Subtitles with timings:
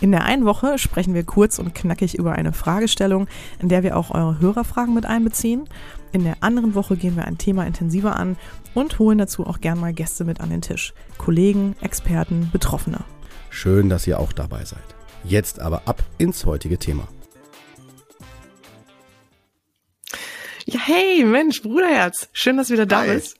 [0.00, 3.26] In der einen Woche sprechen wir kurz und knackig über eine Fragestellung,
[3.60, 5.68] in der wir auch eure Hörerfragen mit einbeziehen.
[6.12, 8.36] In der anderen Woche gehen wir ein Thema intensiver an
[8.74, 10.92] und holen dazu auch gern mal Gäste mit an den Tisch.
[11.18, 13.00] Kollegen, Experten, Betroffene.
[13.50, 14.82] Schön, dass ihr auch dabei seid.
[15.22, 17.08] Jetzt aber ab ins heutige Thema.
[20.66, 23.14] Ja, hey, Mensch, Bruderherz, schön, dass du wieder da Hi.
[23.14, 23.36] bist.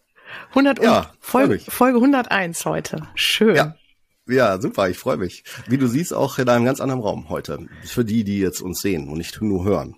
[0.50, 1.58] 100 und Ja, Folge.
[1.58, 3.06] Folge 101 heute.
[3.14, 3.56] Schön.
[3.56, 3.74] Ja.
[4.26, 5.44] Ja, super, ich freue mich.
[5.68, 7.66] Wie du siehst, auch in einem ganz anderen Raum heute.
[7.84, 9.96] Für die, die jetzt uns sehen und nicht nur hören.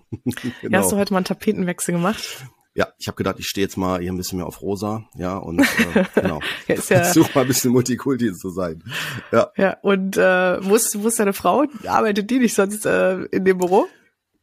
[0.61, 2.45] Ja, hast du heute mal einen Tapetenwechsel gemacht?
[2.75, 5.35] Ja, ich habe gedacht, ich stehe jetzt mal hier ein bisschen mehr auf rosa, ja,
[5.37, 6.41] und äh, genau.
[6.67, 8.83] Ja, ja- Versuch mal ein bisschen Multikulti zu sein.
[9.31, 9.49] Ja.
[9.57, 11.65] Ja, und äh, wo, ist, wo ist deine Frau?
[11.87, 13.87] Arbeitet die nicht sonst äh, in dem Büro?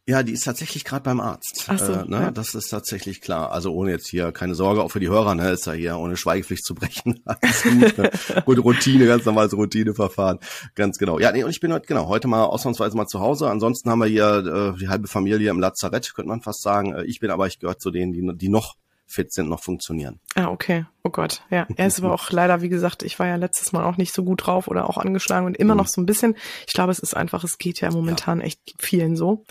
[0.06, 1.64] Ja, die ist tatsächlich gerade beim Arzt.
[1.66, 2.16] Ach so, äh, ne?
[2.24, 2.30] ja.
[2.30, 3.52] Das ist tatsächlich klar.
[3.52, 6.18] Also ohne jetzt hier, keine Sorge, auch für die Hörer, ne, ist ja hier ohne
[6.18, 7.22] Schweigepflicht zu brechen.
[7.24, 7.98] Alles gut.
[7.98, 8.10] Ne?
[8.44, 10.40] Gute Routine, ganz normales Routineverfahren.
[10.74, 11.18] Ganz genau.
[11.18, 13.48] Ja, nee, und ich bin heute, genau, heute mal ausnahmsweise mal zu Hause.
[13.48, 16.92] Ansonsten haben wir hier äh, die halbe Familie im Lazarett, könnte man fast sagen.
[16.94, 18.74] Äh, Ich bin aber, ich gehöre zu denen, die, die noch
[19.14, 20.20] fit sind, noch funktionieren.
[20.34, 20.84] Ah, okay.
[21.06, 21.42] Oh Gott.
[21.50, 24.14] Ja, er ist aber auch leider, wie gesagt, ich war ja letztes Mal auch nicht
[24.14, 25.78] so gut drauf oder auch angeschlagen und immer Mhm.
[25.78, 26.34] noch so ein bisschen.
[26.66, 29.44] Ich glaube, es ist einfach, es geht ja momentan echt vielen so.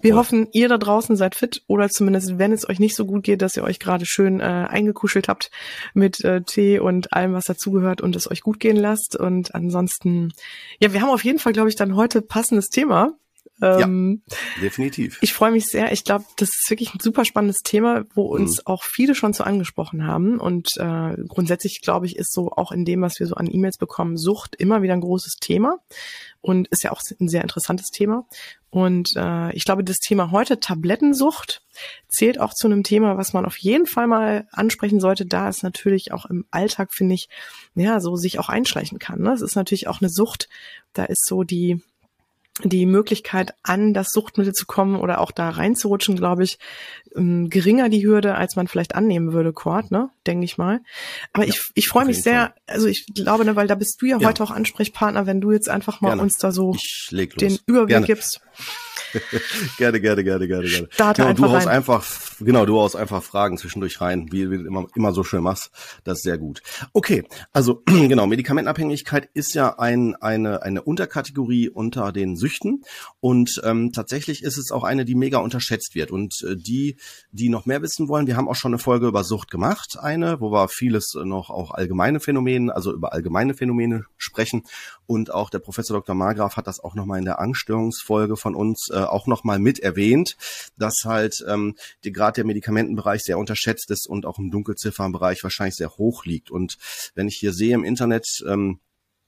[0.00, 0.18] Wir Voll.
[0.20, 3.42] hoffen, ihr da draußen seid fit oder zumindest, wenn es euch nicht so gut geht,
[3.42, 5.50] dass ihr euch gerade schön äh, eingekuschelt habt
[5.94, 9.16] mit äh, Tee und allem, was dazugehört und es euch gut gehen lasst.
[9.16, 10.32] Und ansonsten,
[10.80, 13.12] ja, wir haben auf jeden Fall, glaube ich, dann heute passendes Thema.
[13.62, 14.22] Ähm,
[14.60, 15.18] Definitiv.
[15.22, 15.90] ich freue mich sehr.
[15.92, 19.44] Ich glaube, das ist wirklich ein super spannendes Thema, wo uns auch viele schon so
[19.44, 20.38] angesprochen haben.
[20.38, 23.78] Und äh, grundsätzlich, glaube ich, ist so auch in dem, was wir so an E-Mails
[23.78, 25.78] bekommen, Sucht immer wieder ein großes Thema
[26.42, 28.26] und ist ja auch ein sehr interessantes Thema.
[28.68, 31.62] Und äh, ich glaube, das Thema heute, Tablettensucht,
[32.08, 35.62] zählt auch zu einem Thema, was man auf jeden Fall mal ansprechen sollte, da es
[35.62, 37.28] natürlich auch im Alltag, finde ich,
[37.74, 39.20] ja, so sich auch einschleichen kann.
[39.20, 39.32] Ne?
[39.32, 40.48] Es ist natürlich auch eine Sucht,
[40.92, 41.82] da ist so die
[42.64, 46.58] die Möglichkeit, an das Suchtmittel zu kommen oder auch da reinzurutschen, glaube ich,
[47.14, 50.08] ähm, geringer die Hürde, als man vielleicht annehmen würde, Cord, ne?
[50.26, 50.80] Denke ich mal.
[51.32, 54.06] Aber Ja, ich, ich freue mich sehr, also ich glaube, ne, weil da bist du
[54.06, 54.28] ja, Ja.
[54.28, 56.22] heute auch Ansprechpartner, wenn du jetzt einfach mal Gerne.
[56.22, 56.74] uns da so
[57.10, 58.06] den Überblick Gerne.
[58.06, 58.40] gibst.
[59.78, 60.88] Gerne, gerne, gerne, gerne, gerne.
[60.90, 61.74] Starte genau, du einfach haust rein.
[61.74, 62.06] einfach,
[62.40, 65.70] genau, du haust einfach Fragen zwischendurch rein, wie, wie du immer, immer so schön machst.
[66.04, 66.62] Das ist sehr gut.
[66.92, 72.82] Okay, also genau, Medikamentenabhängigkeit ist ja ein, eine, eine Unterkategorie unter den Süchten
[73.20, 76.10] und ähm, tatsächlich ist es auch eine, die mega unterschätzt wird.
[76.10, 76.96] Und äh, die,
[77.30, 80.40] die noch mehr wissen wollen, wir haben auch schon eine Folge über Sucht gemacht, eine,
[80.40, 84.62] wo wir vieles noch auch allgemeine Phänomene, also über allgemeine Phänomene sprechen.
[85.06, 86.14] Und auch der Professor Dr.
[86.14, 90.36] Margraf hat das auch nochmal in der Angststörungsfolge von uns äh, auch nochmal mit erwähnt,
[90.76, 95.76] dass halt ähm, die, gerade der Medikamentenbereich sehr unterschätzt ist und auch im Dunkelziffernbereich wahrscheinlich
[95.76, 96.50] sehr hoch liegt.
[96.50, 96.76] Und
[97.14, 98.80] wenn ich hier sehe im Internet, ähm,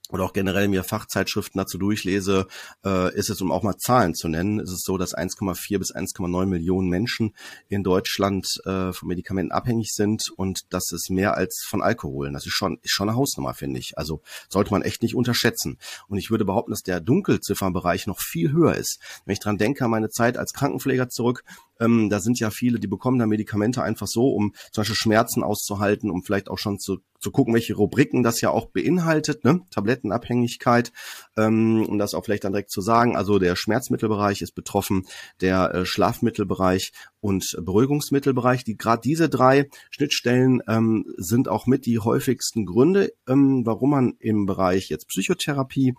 [0.09, 2.47] oder auch generell mir Fachzeitschriften dazu durchlese,
[2.85, 5.93] äh, ist es, um auch mal Zahlen zu nennen, ist es so, dass 1,4 bis
[5.93, 7.35] 1,9 Millionen Menschen
[7.67, 12.31] in Deutschland äh, von Medikamenten abhängig sind und das ist mehr als von Alkohol.
[12.31, 13.97] Das ist schon, ist schon eine Hausnummer, finde ich.
[13.97, 15.77] Also sollte man echt nicht unterschätzen.
[16.07, 18.99] Und ich würde behaupten, dass der Dunkelziffernbereich noch viel höher ist.
[19.25, 21.43] Wenn ich dran denke, an meine Zeit als Krankenpfleger zurück,
[21.79, 25.43] ähm, da sind ja viele, die bekommen da Medikamente einfach so, um zum Beispiel Schmerzen
[25.43, 29.61] auszuhalten, um vielleicht auch schon zu, zu gucken, welche Rubriken das ja auch beinhaltet, ne?
[29.71, 30.91] Tablettenabhängigkeit,
[31.37, 33.15] ähm, um das auch vielleicht dann direkt zu sagen.
[33.15, 35.05] Also der Schmerzmittelbereich ist betroffen,
[35.41, 38.63] der äh, Schlafmittelbereich und Beruhigungsmittelbereich.
[38.63, 44.13] Die gerade diese drei Schnittstellen ähm, sind auch mit die häufigsten Gründe, ähm, warum man
[44.19, 45.95] im Bereich jetzt Psychotherapie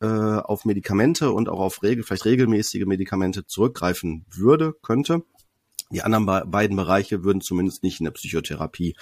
[0.00, 5.22] äh, auf Medikamente und auch auf regel, vielleicht regelmäßige Medikamente zurückgreifen würde, könnte.
[5.92, 8.94] Die anderen be beiden Bereiche würden zumindest nicht in der Psychotherapie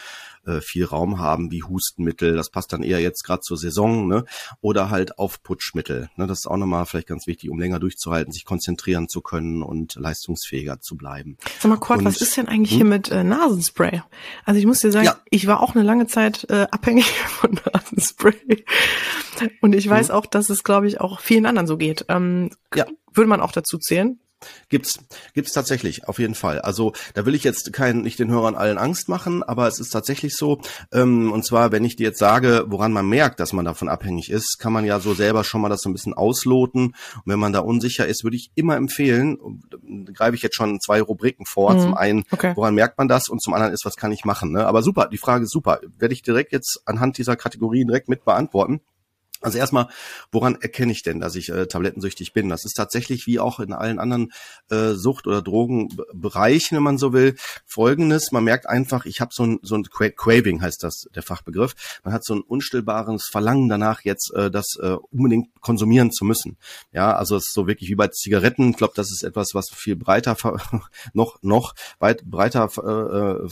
[0.47, 4.25] äh, viel Raum haben, wie Hustenmittel, das passt dann eher jetzt gerade zur Saison, ne?
[4.61, 6.09] Oder halt Aufputschmittel.
[6.17, 6.27] Ne?
[6.27, 9.97] Das ist auch nochmal vielleicht ganz wichtig, um länger durchzuhalten, sich konzentrieren zu können und
[9.97, 11.37] leistungsfähiger zu bleiben.
[11.61, 12.77] Sag mal, Kurt, Und- was ist denn eigentlich Hm?
[12.79, 14.03] hier mit äh, Nasenspray?
[14.45, 15.19] Also ich muss dir sagen, Ja.
[15.31, 18.65] ich war auch eine lange Zeit äh, abhängig von Nasenspray.
[19.61, 22.05] Und ich weiß auch, dass es, glaube ich, auch vielen anderen so geht.
[22.09, 22.87] Ähm, Ja.
[23.13, 24.19] Würde man auch dazu zählen?
[24.69, 24.99] Gibt's,
[25.35, 26.61] gibt's tatsächlich, auf jeden Fall.
[26.61, 29.91] Also da will ich jetzt keinen, nicht den Hörern allen Angst machen, aber es ist
[29.91, 30.61] tatsächlich so.
[30.93, 34.31] Ähm, und zwar, wenn ich dir jetzt sage, woran man merkt, dass man davon abhängig
[34.31, 36.87] ist, kann man ja so selber schon mal das so ein bisschen ausloten.
[36.87, 39.39] Und wenn man da unsicher ist, würde ich immer empfehlen,
[40.15, 41.75] greife ich jetzt schon zwei Rubriken vor.
[41.75, 41.81] Mhm.
[41.81, 42.53] Zum einen, okay.
[42.55, 43.29] woran merkt man das?
[43.29, 44.53] Und zum anderen ist, was kann ich machen?
[44.53, 44.67] Ne?
[44.67, 45.81] Aber super, die Frage ist super.
[45.99, 48.81] Werde ich direkt jetzt anhand dieser Kategorien direkt mit beantworten.
[49.41, 49.89] Also erstmal,
[50.33, 52.49] woran erkenne ich denn, dass ich äh, tablettensüchtig bin?
[52.49, 54.33] Das ist tatsächlich wie auch in allen anderen
[54.71, 58.33] äh, Sucht- oder Drogenbereichen, wenn man so will, folgendes.
[58.33, 61.75] Man merkt einfach, ich habe so ein, so ein Craving, heißt das der Fachbegriff.
[62.03, 66.57] Man hat so ein unstillbares Verlangen danach, jetzt äh, das äh, unbedingt konsumieren zu müssen.
[66.93, 68.71] Ja, also es ist so wirklich wie bei Zigaretten.
[68.71, 70.37] Ich glaube, das ist etwas, was viel breiter
[71.13, 73.49] noch noch weit breiter äh, äh,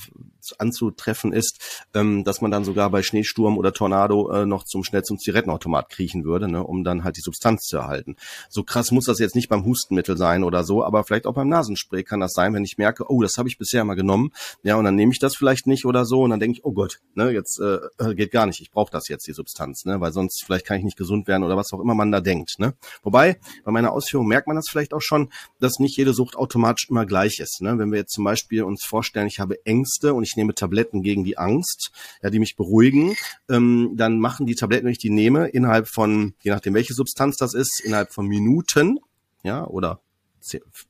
[0.59, 5.03] anzutreffen ist, ähm, dass man dann sogar bei Schneesturm oder Tornado äh, noch zum schnell
[5.03, 8.17] zum Zigarettenautomat Automat kriechen würde, ne, um dann halt die Substanz zu erhalten.
[8.49, 11.49] So krass muss das jetzt nicht beim Hustenmittel sein oder so, aber vielleicht auch beim
[11.49, 14.31] Nasenspray kann das sein, wenn ich merke, oh, das habe ich bisher mal genommen,
[14.63, 16.73] ja, und dann nehme ich das vielleicht nicht oder so und dann denke ich, oh
[16.73, 17.79] Gott, ne, jetzt äh
[18.15, 20.85] geht gar nicht, ich brauche das jetzt, die Substanz, ne, weil sonst vielleicht kann ich
[20.85, 22.75] nicht gesund werden oder was auch immer man da denkt, ne.
[23.03, 26.89] Wobei, bei meiner Ausführung merkt man das vielleicht auch schon, dass nicht jede Sucht automatisch
[26.89, 27.79] immer gleich ist, ne.
[27.79, 31.25] Wenn wir jetzt zum Beispiel uns vorstellen, ich habe Ängste und ich nehme Tabletten gegen
[31.25, 31.93] die Angst,
[32.23, 33.15] ja, die mich beruhigen,
[33.51, 36.95] ähm, dann machen die Tabletten, wenn ich die nehme, in innerhalb von, je nachdem welche
[36.95, 39.01] Substanz das ist, innerhalb von Minuten,
[39.43, 40.01] ja, oder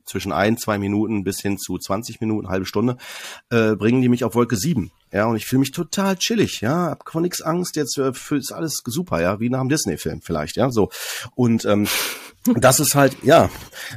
[0.04, 2.98] zwischen ein, zwei Minuten bis hin zu 20 Minuten, halbe Stunde,
[3.48, 4.90] äh, bringen die mich auf Wolke 7.
[5.12, 8.52] Ja, und ich fühle mich total chillig, ja, hab vor nichts Angst, jetzt äh, ist
[8.52, 10.90] alles super, ja, wie nach einem Disney-Film vielleicht, ja, so.
[11.34, 11.86] Und ähm,
[12.54, 13.50] das ist halt, ja,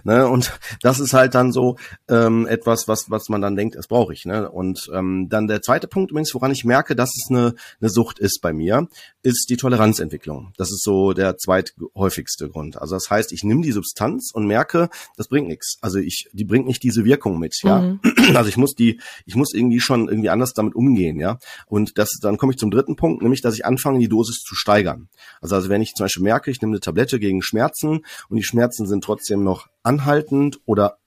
[0.03, 1.77] ne, und das ist halt dann so
[2.07, 4.25] ähm, etwas, was, was man dann denkt, das brauche ich.
[4.25, 4.49] Ne?
[4.49, 8.19] Und ähm, dann der zweite Punkt übrigens, woran ich merke, dass es eine, eine Sucht
[8.19, 8.87] ist bei mir,
[9.21, 10.53] ist die Toleranzentwicklung.
[10.57, 12.81] Das ist so der zweithäufigste Grund.
[12.81, 15.77] Also das heißt, ich nehme die Substanz und merke, das bringt nichts.
[15.81, 17.81] Also ich, die bringt nicht diese Wirkung mit, ja.
[17.81, 17.99] Mhm.
[18.35, 21.37] Also ich muss die, ich muss irgendwie schon irgendwie anders damit umgehen, ja.
[21.67, 24.55] Und das, dann komme ich zum dritten Punkt, nämlich, dass ich anfange, die Dosis zu
[24.55, 25.09] steigern.
[25.41, 28.43] Also, also wenn ich zum Beispiel merke, ich nehme eine Tablette gegen Schmerzen und die
[28.43, 30.97] Schmerzen sind trotzdem noch anhaltend oder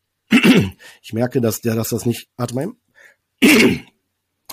[1.03, 2.73] ich merke, dass der, dass das nicht, mal,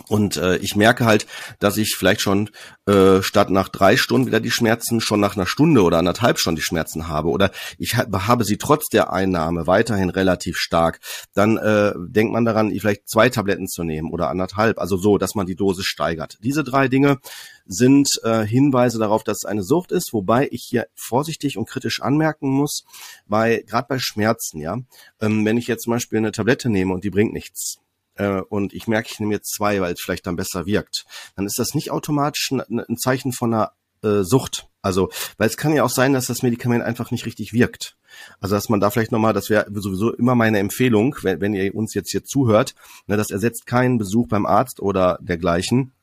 [0.09, 1.27] und äh, ich merke halt,
[1.59, 2.49] dass ich vielleicht schon
[2.87, 6.55] äh, statt nach drei Stunden wieder die Schmerzen schon nach einer Stunde oder anderthalb Stunden
[6.55, 7.29] die Schmerzen habe.
[7.29, 10.99] Oder ich habe sie trotz der Einnahme weiterhin relativ stark.
[11.35, 14.79] Dann äh, denkt man daran, vielleicht zwei Tabletten zu nehmen oder anderthalb.
[14.79, 16.39] Also so, dass man die Dosis steigert.
[16.43, 17.19] Diese drei Dinge
[17.67, 22.01] sind äh, Hinweise darauf, dass es eine Sucht ist, wobei ich hier vorsichtig und kritisch
[22.01, 22.83] anmerken muss,
[23.27, 24.77] bei gerade bei Schmerzen, ja,
[25.21, 27.79] ähm, wenn ich jetzt zum Beispiel eine Tablette nehme und die bringt nichts
[28.19, 31.05] äh, und ich merke, ich nehme jetzt zwei, weil es vielleicht dann besser wirkt,
[31.35, 33.71] dann ist das nicht automatisch ein, ein Zeichen von einer
[34.03, 34.67] äh, Sucht.
[34.81, 37.97] Also, weil es kann ja auch sein, dass das Medikament einfach nicht richtig wirkt.
[38.39, 41.73] Also, dass man da vielleicht nochmal, das wäre sowieso immer meine Empfehlung, wenn, wenn ihr
[41.75, 42.75] uns jetzt hier zuhört,
[43.07, 45.93] ne, das ersetzt keinen Besuch beim Arzt oder dergleichen.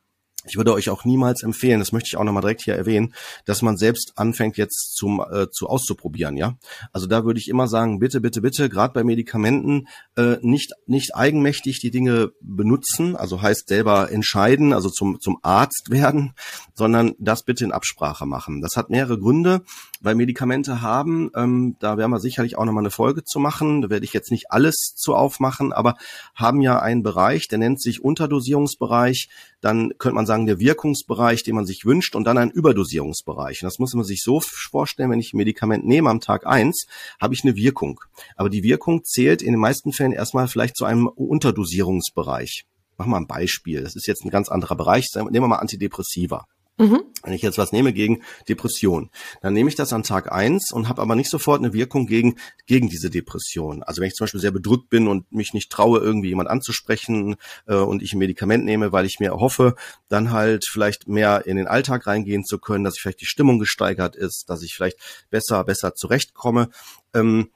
[0.49, 3.15] Ich würde euch auch niemals empfehlen, das möchte ich auch nochmal direkt hier erwähnen,
[3.45, 6.57] dass man selbst anfängt jetzt zum äh, zu auszuprobieren, ja.
[6.93, 11.15] Also da würde ich immer sagen, bitte, bitte, bitte, gerade bei Medikamenten äh, nicht nicht
[11.15, 16.35] eigenmächtig die Dinge benutzen, also heißt selber entscheiden, also zum zum Arzt werden,
[16.75, 18.61] sondern das bitte in Absprache machen.
[18.61, 19.63] Das hat mehrere Gründe,
[20.01, 23.91] weil Medikamente haben, ähm, da werden wir sicherlich auch nochmal eine Folge zu machen, da
[23.91, 25.97] werde ich jetzt nicht alles zu aufmachen, aber
[26.35, 29.29] haben ja einen Bereich, der nennt sich Unterdosierungsbereich,
[29.61, 33.63] dann könnte man sagen, der Wirkungsbereich, den man sich wünscht und dann ein Überdosierungsbereich.
[33.63, 36.87] Und das muss man sich so vorstellen, wenn ich ein Medikament nehme am Tag eins,
[37.19, 38.01] habe ich eine Wirkung.
[38.35, 42.67] Aber die Wirkung zählt in den meisten Fällen erstmal vielleicht zu einem Unterdosierungsbereich.
[42.99, 43.83] Mach mal ein Beispiel.
[43.83, 45.07] Das ist jetzt ein ganz anderer Bereich.
[45.15, 46.47] Nehmen wir mal Antidepressiva.
[46.79, 47.05] Mhm.
[47.23, 50.89] Wenn ich jetzt was nehme gegen Depression, dann nehme ich das an Tag eins und
[50.89, 53.83] habe aber nicht sofort eine Wirkung gegen, gegen diese Depression.
[53.83, 57.37] Also wenn ich zum Beispiel sehr bedrückt bin und mich nicht traue, irgendwie jemand anzusprechen
[57.67, 59.75] äh, und ich ein Medikament nehme, weil ich mir hoffe,
[60.09, 63.59] dann halt vielleicht mehr in den Alltag reingehen zu können, dass ich vielleicht die Stimmung
[63.59, 64.99] gesteigert ist, dass ich vielleicht
[65.31, 66.69] besser, besser zurechtkomme,
[67.15, 67.49] ähm,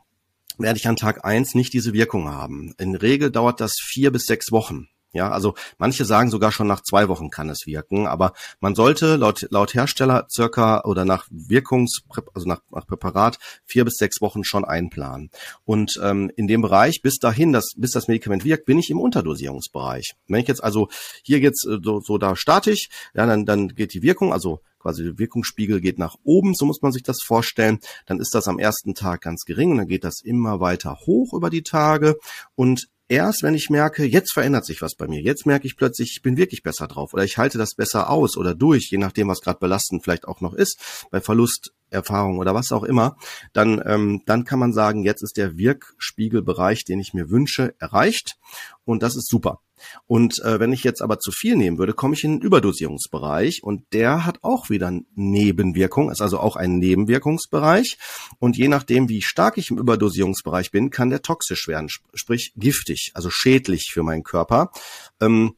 [0.56, 2.74] werde ich an Tag eins nicht diese Wirkung haben.
[2.78, 4.88] In Regel dauert das vier bis sechs Wochen.
[5.12, 9.16] Ja, also manche sagen sogar schon nach zwei Wochen kann es wirken, aber man sollte
[9.16, 12.02] laut, laut Hersteller circa oder nach Wirkungs,
[12.32, 15.30] also nach, nach Präparat vier bis sechs Wochen schon einplanen.
[15.64, 19.00] Und ähm, in dem Bereich bis dahin, dass, bis das Medikament wirkt, bin ich im
[19.00, 20.12] Unterdosierungsbereich.
[20.28, 20.88] Wenn ich jetzt also
[21.22, 22.70] hier jetzt äh, so, so da starte
[23.14, 26.82] ja, dann, dann geht die Wirkung, also quasi der Wirkungsspiegel geht nach oben, so muss
[26.82, 27.80] man sich das vorstellen.
[28.06, 31.32] Dann ist das am ersten Tag ganz gering und dann geht das immer weiter hoch
[31.34, 32.16] über die Tage
[32.54, 35.20] und erst, wenn ich merke, jetzt verändert sich was bei mir.
[35.20, 38.36] Jetzt merke ich plötzlich, ich bin wirklich besser drauf oder ich halte das besser aus
[38.36, 41.06] oder durch, je nachdem, was gerade belastend vielleicht auch noch ist.
[41.10, 43.16] Bei Verlust Erfahrung oder was auch immer,
[43.52, 48.36] dann, ähm, dann kann man sagen, jetzt ist der Wirkspiegelbereich, den ich mir wünsche, erreicht
[48.84, 49.60] und das ist super.
[50.06, 53.62] Und äh, wenn ich jetzt aber zu viel nehmen würde, komme ich in den Überdosierungsbereich
[53.62, 57.98] und der hat auch wieder Nebenwirkung, ist also auch ein Nebenwirkungsbereich.
[58.38, 63.12] Und je nachdem, wie stark ich im Überdosierungsbereich bin, kann der toxisch werden, sprich giftig,
[63.14, 64.70] also schädlich für meinen Körper.
[65.20, 65.54] Ähm,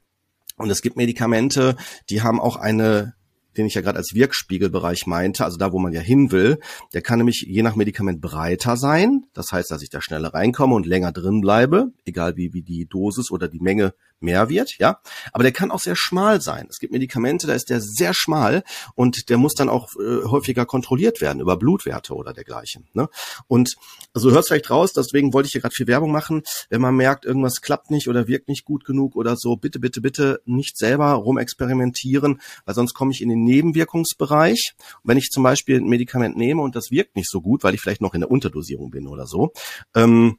[0.57, 1.77] und es gibt Medikamente,
[2.11, 3.15] die haben auch eine
[3.57, 6.59] den ich ja gerade als Wirkspiegelbereich meinte, also da, wo man ja hin will,
[6.95, 9.25] der kann nämlich je nach Medikament breiter sein.
[9.35, 12.87] Das heißt, dass ich da schneller reinkomme und länger drin bleibe, egal wie, wie die
[12.87, 15.01] Dosis oder die Menge mehr wird, ja.
[15.33, 16.67] Aber der kann auch sehr schmal sein.
[16.71, 18.63] Es gibt Medikamente, da ist der sehr schmal
[18.95, 22.89] und der muss dann auch äh, häufiger kontrolliert werden über Blutwerte oder dergleichen.
[22.95, 23.09] Ne?
[23.49, 23.75] Und
[24.15, 26.43] also du hörst vielleicht raus, deswegen wollte ich hier gerade viel Werbung machen.
[26.71, 30.01] Wenn man merkt, irgendwas klappt nicht oder wirkt nicht gut genug oder so, bitte, bitte,
[30.01, 34.75] bitte nicht selber rumexperimentieren, weil sonst komme ich in den Nebenwirkungsbereich.
[35.03, 37.75] Und wenn ich zum Beispiel ein Medikament nehme und das wirkt nicht so gut, weil
[37.75, 39.53] ich vielleicht noch in der Unterdosierung bin oder so,
[39.95, 40.39] ähm,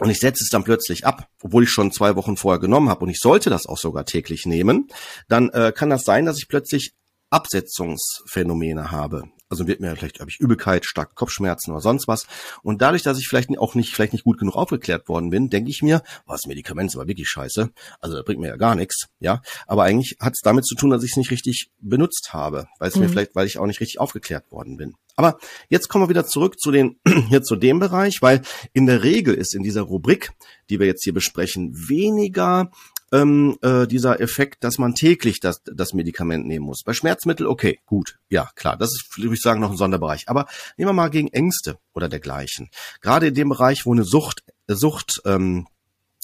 [0.00, 3.04] und ich setze es dann plötzlich ab, obwohl ich schon zwei Wochen vorher genommen habe
[3.04, 4.88] und ich sollte das auch sogar täglich nehmen,
[5.28, 6.92] dann äh, kann das sein, dass ich plötzlich
[7.30, 9.24] Absetzungsphänomene habe.
[9.48, 12.26] Also wird mir vielleicht habe ich Übelkeit, starke Kopfschmerzen oder sonst was.
[12.62, 15.70] Und dadurch, dass ich vielleicht auch nicht vielleicht nicht gut genug aufgeklärt worden bin, denke
[15.70, 17.70] ich mir, was Medikament ist aber wirklich scheiße.
[18.00, 19.40] Also das bringt mir ja gar nichts, ja.
[19.66, 22.88] Aber eigentlich hat es damit zu tun, dass ich es nicht richtig benutzt habe, weil
[22.88, 23.02] es mhm.
[23.02, 24.94] mir vielleicht, weil ich auch nicht richtig aufgeklärt worden bin.
[25.16, 25.38] Aber
[25.68, 29.34] jetzt kommen wir wieder zurück zu den hier zu dem Bereich, weil in der Regel
[29.34, 30.32] ist in dieser Rubrik,
[30.70, 32.70] die wir jetzt hier besprechen, weniger
[33.12, 36.82] ähm, äh, dieser Effekt, dass man täglich das, das Medikament nehmen muss.
[36.82, 40.28] Bei Schmerzmittel, okay, gut, ja, klar, das ist, würde ich sagen, noch ein Sonderbereich.
[40.28, 40.46] Aber
[40.76, 42.70] nehmen wir mal gegen Ängste oder dergleichen.
[43.00, 45.66] Gerade in dem Bereich, wo eine Sucht, Sucht, ähm,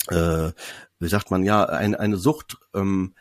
[0.09, 0.53] äh,
[0.99, 3.15] wie sagt man, ja, ein, eine Sucht ähm,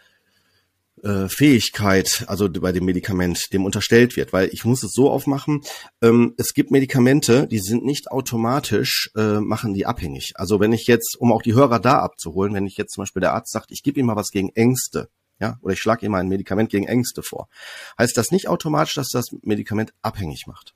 [1.04, 5.62] äh, Fähigkeit, also bei dem Medikament, dem unterstellt wird, weil ich muss es so aufmachen,
[6.02, 10.34] ähm, es gibt Medikamente, die sind nicht automatisch, äh, machen die abhängig.
[10.36, 13.22] Also wenn ich jetzt, um auch die Hörer da abzuholen, wenn ich jetzt zum Beispiel
[13.22, 16.14] der Arzt sagt, ich gebe ihm mal was gegen Ängste, ja, oder ich schlage ihm
[16.14, 17.50] mal ein Medikament gegen Ängste vor,
[17.98, 20.74] heißt das nicht automatisch, dass das Medikament abhängig macht.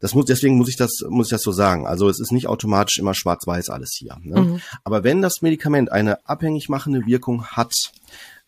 [0.00, 1.86] Das muss, deswegen muss ich das, muss ich das so sagen.
[1.86, 4.16] Also es ist nicht automatisch immer schwarz-weiß alles hier.
[4.22, 4.40] Ne?
[4.40, 4.60] Mhm.
[4.84, 7.72] Aber wenn das Medikament eine abhängig machende Wirkung hat,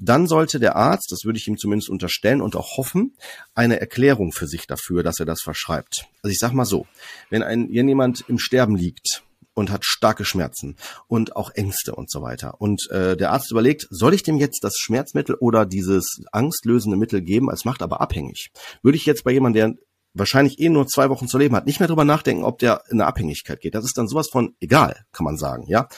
[0.00, 3.14] dann sollte der Arzt, das würde ich ihm zumindest unterstellen und auch hoffen,
[3.54, 6.07] eine Erklärung für sich dafür, dass er das verschreibt.
[6.23, 6.87] Also ich sag mal so,
[7.28, 9.23] wenn ein wenn jemand im Sterben liegt
[9.54, 10.76] und hat starke Schmerzen
[11.07, 12.61] und auch Ängste und so weiter.
[12.61, 17.21] Und äh, der Arzt überlegt, soll ich dem jetzt das Schmerzmittel oder dieses angstlösende Mittel
[17.21, 17.50] geben?
[17.50, 18.50] Es macht aber abhängig.
[18.83, 21.78] Würde ich jetzt bei jemandem, der wahrscheinlich eh nur zwei Wochen zu leben hat, nicht
[21.78, 23.75] mehr drüber nachdenken, ob der in eine Abhängigkeit geht.
[23.75, 25.88] Das ist dann sowas von egal, kann man sagen, ja.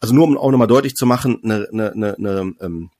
[0.00, 2.90] Also nur um auch nochmal deutlich zu machen, eine, eine, eine, eine ähm,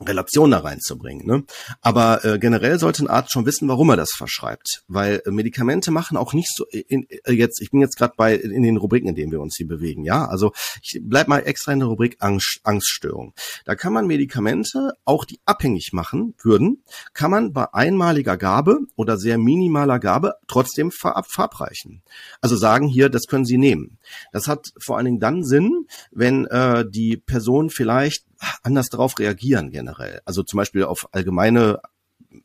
[0.00, 1.26] Relation da reinzubringen.
[1.26, 1.44] Ne?
[1.80, 5.90] Aber äh, generell sollte ein Arzt schon wissen, warum er das verschreibt, weil äh, Medikamente
[5.90, 7.60] machen auch nicht so in, äh, jetzt.
[7.60, 10.04] Ich bin jetzt gerade bei in den Rubriken, in denen wir uns hier bewegen.
[10.04, 13.34] Ja, also ich bleib mal extra in der Rubrik Angst, Angststörung.
[13.64, 16.82] Da kann man Medikamente, auch die abhängig machen würden,
[17.12, 22.02] kann man bei einmaliger Gabe oder sehr minimaler Gabe trotzdem ver verabreichen.
[22.40, 23.98] Also sagen hier, das können Sie nehmen.
[24.32, 28.24] Das hat vor allen Dingen dann Sinn, wenn äh, die Person vielleicht
[28.62, 30.20] anders darauf reagieren generell.
[30.24, 31.80] Also zum Beispiel auf allgemeine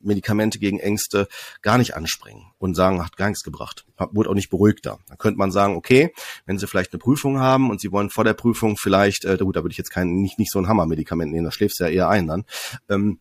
[0.01, 1.27] Medikamente gegen Ängste
[1.61, 4.99] gar nicht anspringen und sagen, hat gar nichts gebracht, wurde auch nicht beruhigter.
[5.07, 6.13] Dann könnte man sagen, okay,
[6.45, 9.55] wenn Sie vielleicht eine Prüfung haben und Sie wollen vor der Prüfung vielleicht, äh, gut,
[9.55, 11.89] da würde ich jetzt kein nicht nicht so ein Hammermedikament nehmen, da schläfst du ja
[11.89, 12.45] eher ein dann.
[12.89, 13.19] Ähm,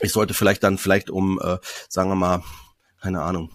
[0.00, 1.58] ich sollte vielleicht dann vielleicht um, äh,
[1.88, 2.42] sagen wir mal,
[3.00, 3.50] keine Ahnung,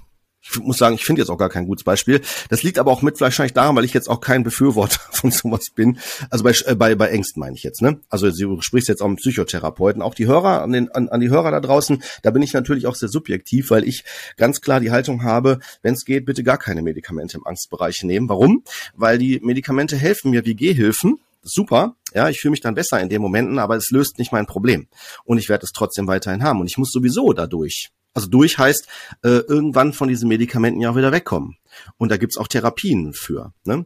[0.51, 2.21] ich muss sagen, ich finde jetzt auch gar kein gutes Beispiel.
[2.49, 5.69] Das liegt aber auch mit wahrscheinlich daran, weil ich jetzt auch kein Befürworter von sowas
[5.73, 5.99] bin.
[6.29, 7.99] Also bei, äh, bei, bei Ängsten meine ich jetzt, ne?
[8.09, 10.01] Also du sprichst jetzt auch mit Psychotherapeuten.
[10.01, 12.87] Auch die Hörer, an, den, an, an die Hörer da draußen, da bin ich natürlich
[12.87, 14.03] auch sehr subjektiv, weil ich
[14.37, 18.29] ganz klar die Haltung habe, wenn es geht, bitte gar keine Medikamente im Angstbereich nehmen.
[18.29, 18.63] Warum?
[18.95, 23.09] Weil die Medikamente helfen mir wie Gehhilfen, super, ja, ich fühle mich dann besser in
[23.09, 24.87] den Momenten, aber es löst nicht mein Problem.
[25.23, 26.61] Und ich werde es trotzdem weiterhin haben.
[26.61, 28.87] Und ich muss sowieso dadurch also durch heißt
[29.23, 31.57] äh, irgendwann von diesen Medikamenten ja auch wieder wegkommen.
[31.97, 33.53] Und da gibt's auch Therapien für.
[33.65, 33.85] Ne?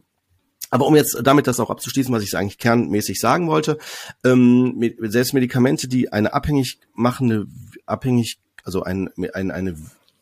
[0.70, 3.76] Aber um jetzt damit das auch abzuschließen, was ich eigentlich kernmäßig sagen wollte,
[4.24, 7.46] ähm, selbst Medikamente, die eine abhängig machende,
[7.86, 9.70] abhängig, also ein, ein, eine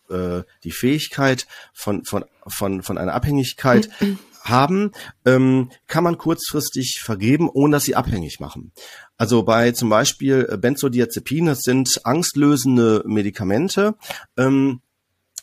[0.09, 3.91] äh, die Fähigkeit von, von, von, von einer Abhängigkeit
[4.49, 4.93] haben,
[5.25, 8.73] ähm, kann man kurzfristig vergeben, ohne dass sie abhängig machen.
[9.17, 13.95] Also bei zum Beispiel äh, Benzodiazepin, das sind angstlösende Medikamente.
[14.37, 14.81] Ähm,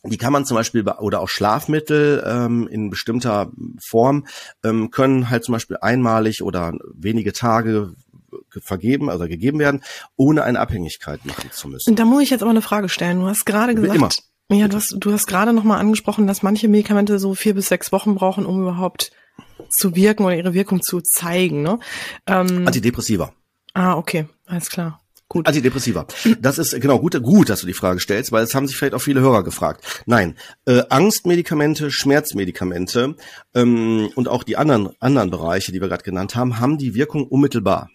[0.03, 3.51] die kann man zum Beispiel oder auch Schlafmittel ähm, in bestimmter
[3.83, 4.27] Form
[4.63, 7.95] ähm, können halt zum Beispiel einmalig oder wenige Tage
[8.61, 9.81] vergeben, also gegeben werden,
[10.15, 11.89] ohne eine Abhängigkeit machen zu müssen.
[11.89, 13.19] Und da muss ich jetzt aber eine Frage stellen.
[13.19, 17.17] Du hast gerade gesagt, Ja, du hast, du hast gerade nochmal angesprochen, dass manche Medikamente
[17.17, 19.11] so vier bis sechs Wochen brauchen, um überhaupt
[19.69, 21.63] zu wirken oder ihre Wirkung zu zeigen.
[21.63, 21.79] Ne?
[22.27, 23.33] Ähm, Antidepressiva.
[23.73, 25.01] Ah, okay, alles klar.
[25.27, 25.47] Gut.
[25.47, 26.05] Antidepressiva.
[26.39, 28.93] Das ist genau gut, gut, dass du die Frage stellst, weil es haben sich vielleicht
[28.93, 30.03] auch viele Hörer gefragt.
[30.05, 30.35] Nein,
[30.65, 33.15] äh, Angstmedikamente, Schmerzmedikamente
[33.55, 37.25] ähm, und auch die anderen anderen Bereiche, die wir gerade genannt haben, haben die Wirkung
[37.27, 37.89] unmittelbar.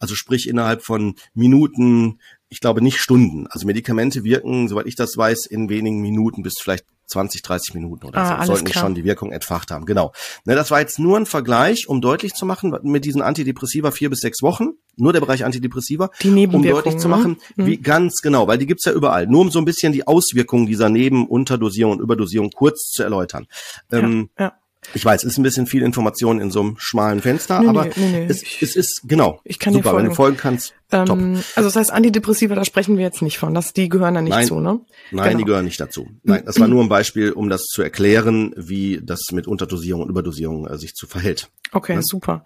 [0.00, 2.18] Also sprich innerhalb von Minuten,
[2.52, 3.46] ich glaube nicht Stunden.
[3.48, 8.06] Also Medikamente wirken, soweit ich das weiß, in wenigen Minuten bis vielleicht 20, 30 Minuten
[8.06, 8.52] oder ah, so.
[8.52, 9.86] Sollten die schon die Wirkung entfacht haben.
[9.86, 10.12] Genau.
[10.44, 14.10] Ne, das war jetzt nur ein Vergleich, um deutlich zu machen, mit diesen Antidepressiva vier
[14.10, 17.66] bis sechs Wochen, nur der Bereich Antidepressiva, die um deutlich zu machen, ne?
[17.66, 19.26] wie ganz genau, weil die gibt's ja überall.
[19.26, 23.46] Nur um so ein bisschen die Auswirkungen dieser Neben-, Unterdosierung und Überdosierung kurz zu erläutern.
[23.90, 24.52] Ja, ähm, ja.
[24.94, 27.84] Ich weiß, es ist ein bisschen viel Information in so einem schmalen Fenster, nee, aber
[27.84, 29.40] nee, nee, es, es, ist genau.
[29.44, 30.04] Ich kann super, dir folgen.
[30.04, 30.74] wenn du folgen kannst.
[30.90, 31.18] Ähm, top.
[31.56, 34.32] Also das heißt Antidepressiva, da sprechen wir jetzt nicht von, dass die gehören da nicht
[34.32, 34.80] nein, zu, ne?
[35.12, 35.38] Nein, genau.
[35.38, 36.08] die gehören nicht dazu.
[36.24, 40.10] Nein, das war nur ein Beispiel, um das zu erklären, wie das mit Unterdosierung und
[40.10, 41.48] Überdosierung äh, sich zu verhält.
[41.70, 42.02] Okay, ja?
[42.02, 42.44] super.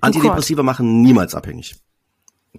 [0.00, 1.76] Antidepressiva machen niemals abhängig.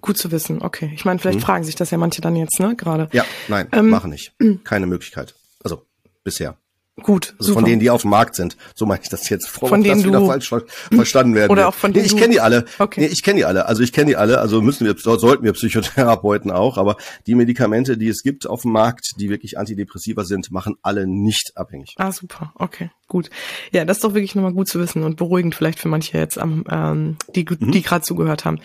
[0.00, 0.90] Gut zu wissen, okay.
[0.94, 1.44] Ich meine, vielleicht hm.
[1.44, 3.08] fragen sich das ja manche dann jetzt, ne, gerade.
[3.12, 4.32] Ja, nein, ähm, machen nicht.
[4.64, 5.34] Keine Möglichkeit.
[5.62, 5.82] Also
[6.24, 6.56] bisher.
[7.02, 7.60] Gut, also super.
[7.60, 8.56] von denen, die auf dem Markt sind.
[8.74, 9.48] So meine ich das jetzt.
[9.48, 10.52] Vor, von denen das wieder falsch
[10.92, 11.50] verstanden werden.
[11.50, 12.64] Oder auch von denen nee, ich kenne die alle.
[12.78, 13.02] Okay.
[13.02, 13.66] Nee, ich kenne die alle.
[13.66, 14.38] Also ich kenne die alle.
[14.38, 16.76] Also müssen wir, sollten wir Psychotherapeuten auch.
[16.76, 21.06] Aber die Medikamente, die es gibt auf dem Markt, die wirklich antidepressiva sind, machen alle
[21.06, 21.94] nicht abhängig.
[21.98, 22.52] Ah, super.
[22.56, 23.30] Okay, gut.
[23.72, 26.38] Ja, das ist doch wirklich nochmal gut zu wissen und beruhigend vielleicht für manche jetzt,
[26.38, 27.70] am, ähm, die, mhm.
[27.70, 28.60] die gerade zugehört haben.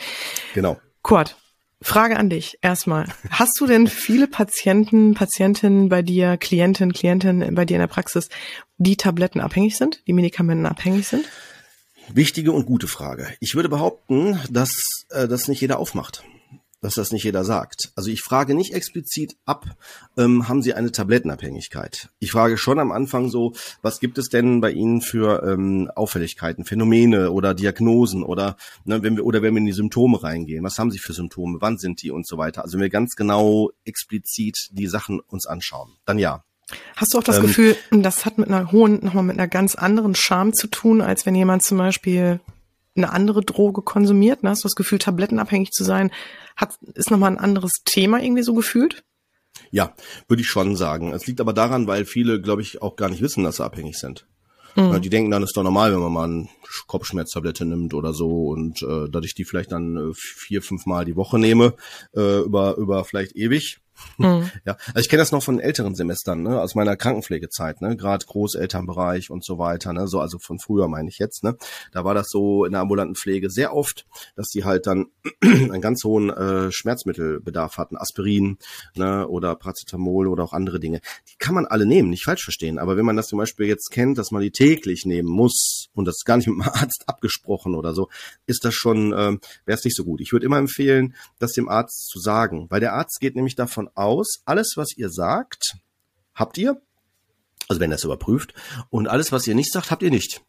[0.54, 0.80] Genau.
[1.02, 1.36] Kurt,
[1.84, 3.08] Frage an dich erstmal.
[3.30, 8.30] Hast du denn viele Patienten, Patientinnen bei dir, Klienten, Klientinnen bei dir in der Praxis,
[8.78, 11.26] die tablettenabhängig sind, die medikamentenabhängig sind?
[12.14, 13.28] Wichtige und gute Frage.
[13.40, 14.72] Ich würde behaupten, dass
[15.10, 16.24] äh, das nicht jeder aufmacht
[16.84, 17.92] dass das nicht jeder sagt.
[17.96, 19.66] Also ich frage nicht explizit ab,
[20.18, 22.10] ähm, haben Sie eine Tablettenabhängigkeit?
[22.20, 26.66] Ich frage schon am Anfang so, was gibt es denn bei Ihnen für ähm, Auffälligkeiten,
[26.66, 30.78] Phänomene oder Diagnosen oder ne, wenn wir oder wenn wir in die Symptome reingehen, was
[30.78, 32.64] haben Sie für Symptome, wann sind die und so weiter.
[32.64, 36.44] Also wenn wir ganz genau explizit die Sachen uns anschauen, dann ja.
[36.98, 39.76] Hast du auch das ähm, Gefühl, das hat mit einer hohen, nochmal mit einer ganz
[39.76, 42.42] anderen Scham zu tun, als wenn jemand zum Beispiel
[42.96, 44.44] eine andere Droge konsumiert?
[44.44, 44.50] Ne?
[44.50, 46.12] Hast du das Gefühl, tablettenabhängig zu sein,
[46.56, 49.04] hat, ist nochmal ein anderes Thema irgendwie so gefühlt?
[49.72, 49.94] Ja,
[50.28, 51.14] würde ich schon sagen.
[51.14, 53.98] Es liegt aber daran, weil viele, glaube ich, auch gar nicht wissen, dass sie abhängig
[53.98, 54.28] sind.
[54.76, 55.02] Mhm.
[55.02, 56.48] Die denken dann, ist doch normal, wenn man mal eine
[56.88, 61.06] Kopfschmerztablette nimmt oder so und äh, dass ich die vielleicht dann äh, vier, fünf Mal
[61.06, 61.76] die Woche nehme,
[62.16, 63.80] äh, über, über vielleicht ewig,
[64.18, 64.50] Mhm.
[64.66, 68.26] Ja, also ich kenne das noch von älteren Semestern, ne, aus meiner Krankenpflegezeit, ne, gerade
[68.26, 71.58] Großelternbereich und so weiter, ne, so also von früher meine ich jetzt, ne,
[71.92, 75.08] da war das so in der ambulanten Pflege sehr oft, dass die halt dann
[75.42, 78.58] einen ganz hohen äh, Schmerzmittelbedarf hatten, Aspirin,
[78.96, 81.02] ne, oder Paracetamol oder auch andere Dinge.
[81.30, 83.90] Die kann man alle nehmen, nicht falsch verstehen, aber wenn man das zum Beispiel jetzt
[83.92, 87.76] kennt, dass man die täglich nehmen muss und das gar nicht mit dem Arzt abgesprochen
[87.76, 88.10] oder so,
[88.46, 90.22] ist das schon, äh, wäre es nicht so gut.
[90.22, 93.83] Ich würde immer empfehlen, das dem Arzt zu sagen, weil der Arzt geht nämlich davon
[93.96, 95.78] aus, alles, was ihr sagt,
[96.34, 96.82] habt ihr.
[97.68, 98.54] Also wenn er es überprüft.
[98.90, 100.42] Und alles, was ihr nicht sagt, habt ihr nicht.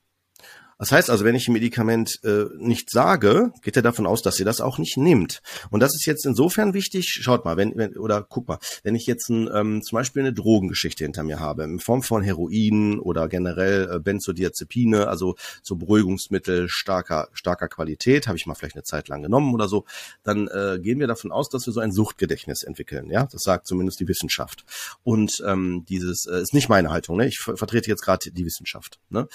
[0.79, 4.39] Das heißt also, wenn ich ein Medikament äh, nicht sage, geht er davon aus, dass
[4.39, 5.43] ihr das auch nicht nehmt.
[5.71, 7.09] Und das ist jetzt insofern wichtig.
[7.09, 10.33] Schaut mal, wenn, wenn oder guck mal, wenn ich jetzt ein, ähm, zum Beispiel eine
[10.33, 16.69] Drogengeschichte hinter mir habe, in Form von Heroin oder generell äh, Benzodiazepine, also so Beruhigungsmittel
[16.69, 19.85] starker starker Qualität, habe ich mal vielleicht eine Zeit lang genommen oder so,
[20.23, 23.11] dann äh, gehen wir davon aus, dass wir so ein Suchtgedächtnis entwickeln.
[23.11, 24.65] Ja, das sagt zumindest die Wissenschaft.
[25.03, 27.17] Und ähm, dieses äh, ist nicht meine Haltung.
[27.17, 27.29] Ne?
[27.29, 29.29] Ich vertrete jetzt gerade die Wissenschaft ne?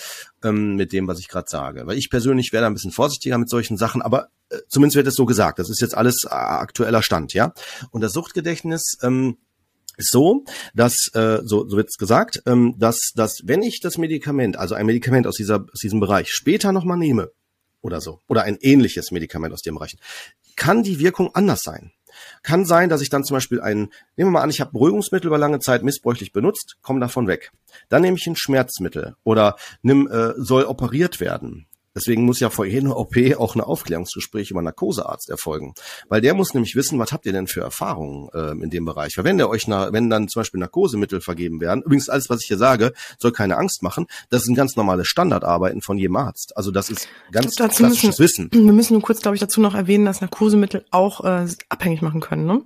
[0.43, 1.87] ähm, mit dem, was ich gerade sage.
[1.87, 5.07] Weil ich persönlich wäre da ein bisschen vorsichtiger mit solchen Sachen, aber äh, zumindest wird
[5.07, 5.59] es so gesagt.
[5.59, 7.53] Das ist jetzt alles äh, aktueller Stand, ja.
[7.91, 9.37] Und das Suchtgedächtnis ähm,
[9.97, 13.97] ist so, dass, äh, so, so wird es gesagt, ähm, dass, dass wenn ich das
[13.97, 17.31] Medikament, also ein Medikament aus, dieser, aus diesem Bereich später nochmal nehme,
[17.81, 19.95] oder so, oder ein ähnliches Medikament aus dem Bereich,
[20.55, 21.91] kann die Wirkung anders sein.
[22.43, 25.27] Kann sein, dass ich dann zum Beispiel ein, nehmen wir mal an, ich habe Beruhigungsmittel
[25.27, 27.51] über lange Zeit missbräuchlich benutzt, komme davon weg.
[27.89, 31.67] Dann nehme ich ein Schmerzmittel oder nimm, äh, soll operiert werden.
[31.99, 35.73] Deswegen muss ja vor jeder OP auch ein Aufklärungsgespräch über Narkosearzt erfolgen.
[36.07, 39.17] Weil der muss nämlich wissen, was habt ihr denn für Erfahrungen äh, in dem Bereich.
[39.17, 42.41] Weil wenn der euch, na, wenn dann zum Beispiel Narkosemittel vergeben werden, übrigens alles, was
[42.41, 46.55] ich hier sage, soll keine Angst machen, das sind ganz normale Standardarbeiten von jedem Arzt.
[46.55, 48.49] Also das ist ganz glaub, klassisches müssen, Wissen.
[48.53, 52.21] Wir müssen nur kurz, glaube ich, dazu noch erwähnen, dass Narkosemittel auch äh, abhängig machen
[52.21, 52.62] können, ne?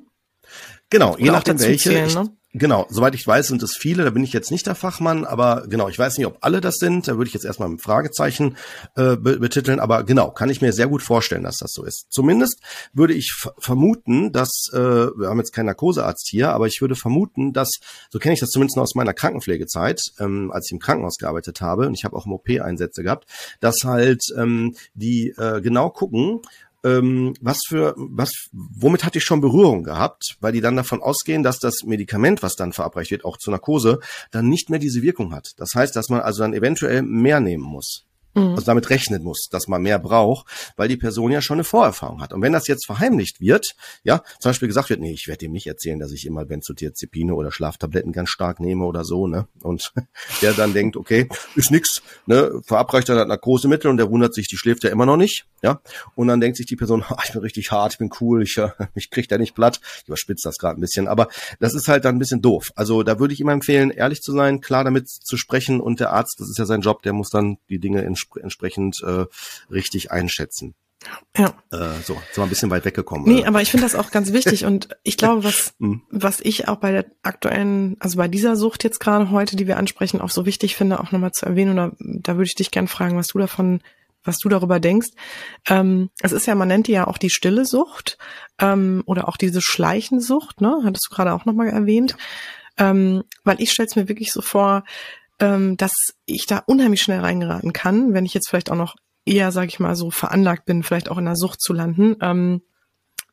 [0.91, 1.89] Genau, Oder je nachdem welche.
[1.89, 2.30] Zählen, ne?
[2.56, 5.66] Genau, soweit ich weiß, sind es viele, da bin ich jetzt nicht der Fachmann, aber
[5.68, 8.58] genau, ich weiß nicht, ob alle das sind, da würde ich jetzt erstmal mit Fragezeichen
[8.96, 12.06] äh, betiteln, aber genau, kann ich mir sehr gut vorstellen, dass das so ist.
[12.12, 12.62] Zumindest
[12.94, 17.54] würde ich vermuten, dass, äh, wir haben jetzt keinen Narkosearzt hier, aber ich würde vermuten,
[17.54, 17.72] dass,
[18.12, 21.60] so kenne ich das zumindest noch aus meiner Krankenpflegezeit, ähm, als ich im Krankenhaus gearbeitet
[21.60, 23.26] habe, und ich habe auch im OP Einsätze gehabt,
[23.62, 26.42] dass halt ähm, die äh, genau gucken,
[26.84, 31.43] ähm, was für, was, womit hatte ich schon Berührung gehabt, weil die dann davon ausgehen,
[31.43, 34.00] dass das Medikament, was dann verabreicht wird, auch zur Narkose,
[34.32, 35.52] dann nicht mehr diese Wirkung hat.
[35.58, 38.52] Das heißt, dass man also dann eventuell mehr nehmen muss mhm.
[38.52, 42.22] also damit rechnen muss, dass man mehr braucht, weil die Person ja schon eine Vorerfahrung
[42.22, 42.34] hat.
[42.34, 45.52] Und wenn das jetzt verheimlicht wird, ja, zum Beispiel gesagt wird, nee, ich werde ihm
[45.52, 49.48] nicht erzählen, dass ich immer Benzodiazepine oder Schlaftabletten ganz stark nehme oder so, ne?
[49.62, 49.93] Und
[50.41, 52.62] der dann denkt, okay, ist nix, ne?
[52.65, 55.82] Verabreicht er Narkosemittel und der wundert sich, die schläft ja immer noch nicht, ja?
[56.15, 58.60] Und dann denkt sich die Person, ah, ich bin richtig hart, ich bin cool, ich,
[58.96, 59.80] ich krieg da nicht platt.
[60.02, 61.28] Ich überspitze das gerade ein bisschen, aber
[61.60, 62.72] das ist halt dann ein bisschen doof.
[62.76, 66.12] Also da würde ich immer empfehlen, ehrlich zu sein, klar damit zu sprechen und der
[66.12, 69.26] Arzt, das ist ja sein Job, der muss dann die Dinge in entsprechend äh,
[69.70, 70.76] richtig einschätzen.
[71.38, 71.54] Ja.
[71.72, 73.28] Äh, so, sind wir ein bisschen weit weggekommen.
[73.28, 76.04] Nee, aber ich finde das auch ganz wichtig und ich glaube, was, mhm.
[76.10, 79.78] was ich auch bei der aktuellen, also bei dieser Sucht jetzt gerade heute, die wir
[79.78, 82.88] ansprechen, auch so wichtig finde, auch nochmal zu erwähnen, oder da würde ich dich gern
[82.88, 83.82] fragen, was du davon,
[84.24, 85.10] was du darüber denkst.
[85.68, 88.18] Ähm, es ist ja, man nennt die ja auch die stille Sucht
[88.60, 90.82] ähm, oder auch diese Schleichensucht, ne?
[90.84, 92.16] Hattest du gerade auch nochmal erwähnt.
[92.78, 94.84] Ähm, weil ich stelle es mir wirklich so vor,
[95.44, 95.94] ähm, dass
[96.26, 99.80] ich da unheimlich schnell reingeraten kann, wenn ich jetzt vielleicht auch noch eher, sage ich
[99.80, 102.16] mal, so veranlagt bin, vielleicht auch in der Sucht zu landen.
[102.22, 102.62] Ähm,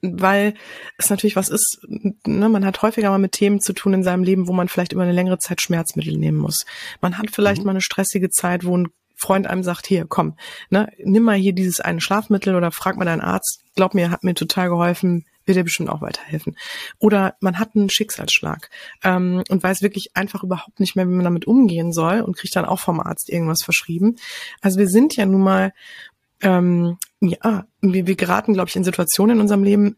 [0.03, 0.55] weil
[0.96, 1.79] es natürlich was ist,
[2.27, 4.92] ne, man hat häufiger mal mit Themen zu tun in seinem Leben, wo man vielleicht
[4.92, 6.64] über eine längere Zeit Schmerzmittel nehmen muss.
[7.01, 7.66] Man hat vielleicht mhm.
[7.66, 10.37] mal eine stressige Zeit, wo ein Freund einem sagt, hier, komm,
[10.70, 14.25] ne, nimm mal hier dieses eine Schlafmittel oder frag mal deinen Arzt, glaub mir, hat
[14.25, 16.57] mir total geholfen, wird dir bestimmt auch weiterhelfen.
[16.98, 18.70] Oder man hat einen Schicksalsschlag
[19.03, 22.55] ähm, und weiß wirklich einfach überhaupt nicht mehr, wie man damit umgehen soll und kriegt
[22.57, 24.16] dann auch vom Arzt irgendwas verschrieben.
[24.61, 25.72] Also wir sind ja nun mal,
[26.42, 29.96] ähm, ja, wir, wir geraten, glaube ich, in Situationen in unserem Leben,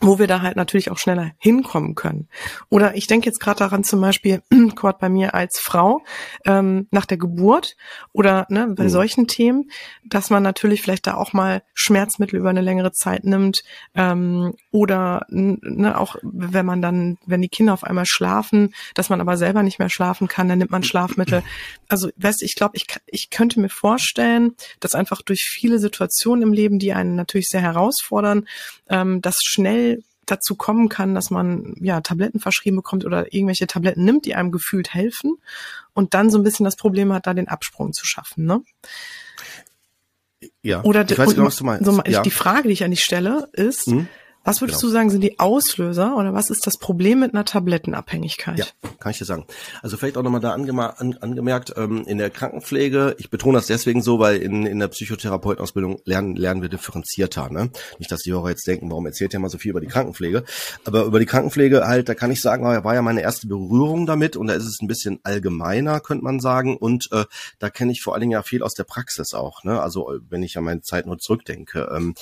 [0.00, 2.28] wo wir da halt natürlich auch schneller hinkommen können.
[2.68, 4.42] Oder ich denke jetzt gerade daran zum Beispiel,
[4.76, 6.02] Quad bei mir als Frau
[6.44, 7.76] ähm, nach der Geburt
[8.12, 8.88] oder ne, bei mhm.
[8.88, 9.70] solchen Themen,
[10.04, 13.62] dass man natürlich vielleicht da auch mal Schmerzmittel über eine längere Zeit nimmt
[13.94, 19.20] ähm, oder ne, auch wenn man dann, wenn die Kinder auf einmal schlafen, dass man
[19.20, 21.42] aber selber nicht mehr schlafen kann, dann nimmt man Schlafmittel.
[21.88, 26.52] Also weißt, ich glaube, ich, ich könnte mir vorstellen, dass einfach durch viele Situationen im
[26.52, 28.48] Leben, die einen natürlich sehr herausfordern,
[28.88, 29.95] ähm, dass schnell
[30.26, 34.52] dazu kommen kann, dass man ja Tabletten verschrieben bekommt oder irgendwelche Tabletten nimmt, die einem
[34.52, 35.36] gefühlt helfen
[35.94, 38.44] und dann so ein bisschen das Problem hat, da den Absprung zu schaffen.
[38.44, 38.62] Ne?
[40.62, 40.82] Ja.
[40.82, 41.84] Oder ich weiß genau, was du meinst.
[41.84, 42.22] So, ja.
[42.22, 44.08] die Frage, die ich an dich stelle, ist, mhm.
[44.46, 44.90] Was würdest genau.
[44.90, 48.58] du sagen, sind die Auslöser oder was ist das Problem mit einer Tablettenabhängigkeit?
[48.58, 48.66] Ja,
[49.00, 49.44] kann ich dir sagen.
[49.82, 54.02] Also vielleicht auch nochmal da an, angemerkt, ähm, in der Krankenpflege, ich betone das deswegen
[54.02, 57.50] so, weil in, in der Psychotherapeutenausbildung lernen, lernen wir differenzierter.
[57.50, 57.70] Ne?
[57.98, 60.44] Nicht, dass die Hörer jetzt denken, warum erzählt ihr mal so viel über die Krankenpflege.
[60.84, 64.36] Aber über die Krankenpflege halt, da kann ich sagen, war ja meine erste Berührung damit
[64.36, 66.76] und da ist es ein bisschen allgemeiner, könnte man sagen.
[66.76, 67.24] Und äh,
[67.58, 69.64] da kenne ich vor allen Dingen ja viel aus der Praxis auch.
[69.64, 69.82] Ne?
[69.82, 71.90] Also wenn ich an meine Zeit nur zurückdenke.
[71.92, 72.14] Ähm,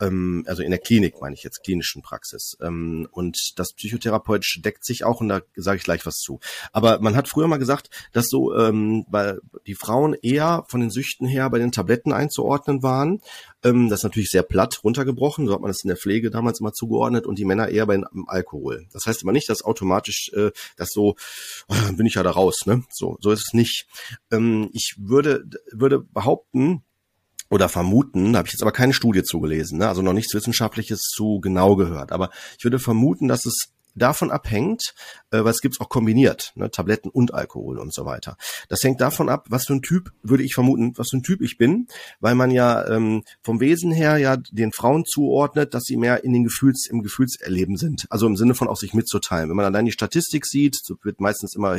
[0.00, 2.56] ähm, also in der Klinik meine ich jetzt klinischen Praxis.
[2.60, 6.40] Ähm, und das Psychotherapeutische deckt sich auch und da sage ich gleich was zu.
[6.72, 10.90] Aber man hat früher mal gesagt, dass so ähm, weil die Frauen eher von den
[10.90, 13.20] Süchten her bei den Tabletten einzuordnen waren.
[13.62, 16.60] Ähm, das ist natürlich sehr platt runtergebrochen, so hat man es in der Pflege damals
[16.60, 18.86] immer zugeordnet und die Männer eher beim Alkohol.
[18.92, 21.16] Das heißt aber nicht, dass automatisch äh, das so,
[21.68, 22.84] äh, bin ich ja da raus, ne?
[22.90, 23.86] So, so ist es nicht.
[24.30, 26.84] Ähm, ich würde, würde behaupten,
[27.54, 29.88] oder vermuten, da habe ich jetzt aber keine Studie zugelesen, ne?
[29.88, 34.94] also noch nichts Wissenschaftliches zu genau gehört, aber ich würde vermuten, dass es davon abhängt,
[35.30, 38.36] äh, was gibt's auch kombiniert, ne, Tabletten und Alkohol und so weiter.
[38.68, 41.40] Das hängt davon ab, was für ein Typ, würde ich vermuten, was für ein Typ
[41.40, 41.88] ich bin,
[42.20, 46.32] weil man ja ähm, vom Wesen her ja den Frauen zuordnet, dass sie mehr in
[46.32, 48.06] den Gefühls, im Gefühlserleben sind.
[48.10, 49.48] Also im Sinne von auch sich mitzuteilen.
[49.48, 51.78] Wenn man allein die Statistik sieht, so wird meistens immer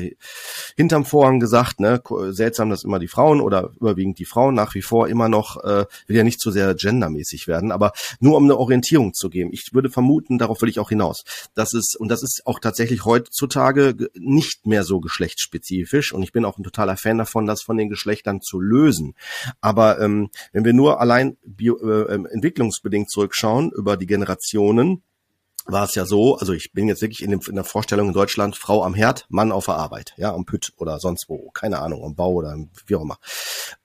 [0.75, 4.81] hinterm Vorhang gesagt, ne, seltsam, dass immer die Frauen oder überwiegend die Frauen nach wie
[4.81, 8.57] vor immer noch, äh, will ja nicht zu sehr gendermäßig werden, aber nur um eine
[8.57, 9.49] Orientierung zu geben.
[9.53, 11.23] Ich würde vermuten, darauf will ich auch hinaus,
[11.53, 16.45] dass es und das ist auch tatsächlich heutzutage nicht mehr so geschlechtsspezifisch und ich bin
[16.45, 19.15] auch ein totaler Fan davon, das von den Geschlechtern zu lösen.
[19.59, 25.01] Aber ähm, wenn wir nur allein bio, äh, ähm, entwicklungsbedingt zurückschauen über die Generationen,
[25.65, 28.13] war es ja so, also ich bin jetzt wirklich in, dem, in der Vorstellung in
[28.13, 31.79] Deutschland, Frau am Herd, Mann auf der Arbeit, ja, am Pütt oder sonst wo, keine
[31.79, 33.17] Ahnung, am Bau oder wie auch immer.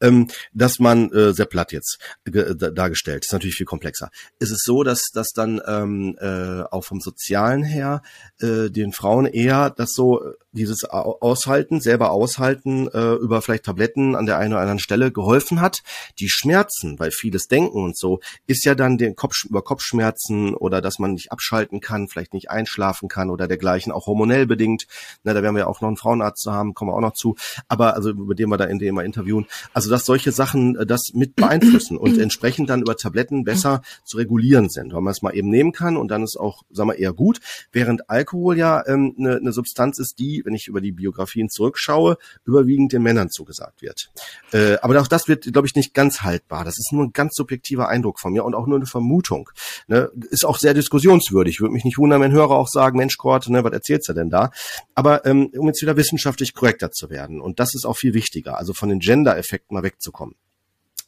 [0.00, 4.10] Ähm, dass man, äh, sehr platt jetzt äh, dargestellt, ist natürlich viel komplexer.
[4.38, 8.02] Ist es so, dass dass dann ähm, äh, auch vom Sozialen her
[8.40, 14.26] äh, den Frauen eher das so dieses Aushalten, selber aushalten, äh, über vielleicht Tabletten an
[14.26, 15.82] der einen oder anderen Stelle geholfen hat.
[16.18, 20.80] Die Schmerzen, weil vieles Denken und so, ist ja dann den Kopf, über Kopfschmerzen oder
[20.80, 24.86] dass man nicht abschalten kann, vielleicht nicht einschlafen kann oder dergleichen, auch hormonell bedingt.
[25.22, 27.36] Na, da werden wir auch noch einen Frauenarzt zu haben, kommen wir auch noch zu.
[27.68, 29.46] Aber also über den wir da in dem mal interviewen.
[29.72, 34.16] Also dass solche Sachen äh, das mit beeinflussen und entsprechend dann über Tabletten besser zu
[34.16, 36.98] regulieren sind, weil man es mal eben nehmen kann und dann ist auch, sagen wir,
[36.98, 37.40] eher gut.
[37.70, 42.16] Während Alkohol ja ähm, eine, eine Substanz ist, die wenn ich über die Biografien zurückschaue,
[42.44, 44.11] überwiegend den Männern zugesagt wird.
[44.53, 46.64] Äh, aber auch das wird, glaube ich, nicht ganz haltbar.
[46.64, 49.50] Das ist nur ein ganz subjektiver Eindruck von mir und auch nur eine Vermutung.
[49.87, 50.11] Ne?
[50.31, 51.61] Ist auch sehr diskussionswürdig.
[51.61, 54.31] Würde mich nicht wundern, wenn Hörer auch sagen, Mensch, Kurt, ne, was erzählst du denn
[54.31, 54.50] da?
[54.94, 58.59] Aber ähm, um jetzt wieder wissenschaftlich korrekter zu werden, und das ist auch viel wichtiger,
[58.59, 60.35] also von den Gender-Effekten mal wegzukommen.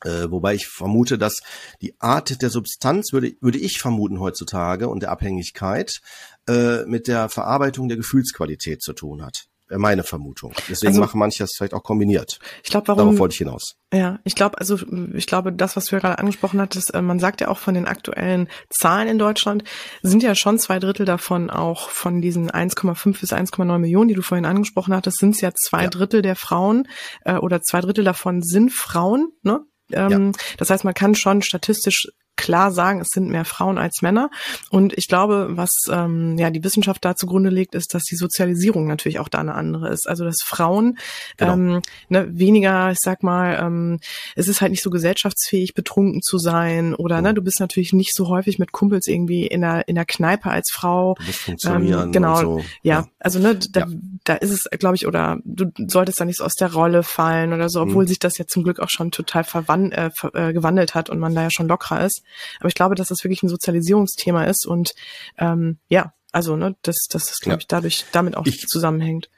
[0.05, 1.41] Äh, wobei ich vermute, dass
[1.81, 6.01] die Art der Substanz, würde, würde ich vermuten heutzutage, und der Abhängigkeit
[6.49, 9.47] äh, mit der Verarbeitung der Gefühlsqualität zu tun hat.
[9.73, 10.53] Wäre meine Vermutung.
[10.69, 12.41] Deswegen also, machen manche das vielleicht auch kombiniert.
[12.63, 12.99] Ich glaube, warum?
[12.99, 13.77] Darauf wollte ich hinaus.
[13.91, 14.79] Ja, ich glaube, also
[15.15, 17.73] ich glaube, das, was du ja gerade angesprochen hattest, äh, man sagt ja auch von
[17.73, 19.65] den aktuellen Zahlen in Deutschland,
[20.03, 24.21] sind ja schon zwei Drittel davon auch von diesen 1,5 bis 1,9 Millionen, die du
[24.21, 25.89] vorhin angesprochen hattest, sind es ja zwei ja.
[25.89, 26.87] Drittel der Frauen
[27.25, 29.61] äh, oder zwei Drittel davon sind Frauen, ne?
[29.91, 30.43] Ähm, ja.
[30.59, 34.31] Das heißt, man kann schon statistisch klar sagen, es sind mehr Frauen als Männer.
[34.71, 38.87] Und ich glaube, was ähm, ja die Wissenschaft da zugrunde legt, ist, dass die Sozialisierung
[38.87, 40.09] natürlich auch da eine andere ist.
[40.09, 40.99] Also dass Frauen
[41.37, 41.53] genau.
[41.55, 43.99] ähm, ne, weniger, ich sag mal, ähm,
[44.37, 47.23] es ist halt nicht so gesellschaftsfähig, betrunken zu sein oder mhm.
[47.23, 50.51] ne, du bist natürlich nicht so häufig mit Kumpels irgendwie in der in der Kneipe
[50.51, 51.15] als Frau.
[51.15, 52.59] Du funktionieren ähm, genau, so.
[52.83, 53.87] ja, ja, also ne, da, ja.
[54.25, 57.53] da ist es, glaube ich, oder du solltest da nicht so aus der Rolle fallen
[57.53, 58.09] oder so, obwohl mhm.
[58.09, 61.35] sich das ja zum Glück auch schon total verwand, äh, äh, gewandelt hat und man
[61.35, 62.22] da ja schon lockerer ist.
[62.61, 64.95] Aber ich glaube, dass das wirklich ein Sozialisierungsthema ist und
[65.39, 67.61] ähm, ja, also ne, dass, dass das, glaube ja.
[67.61, 69.29] ich, dadurch damit auch ich, zusammenhängt.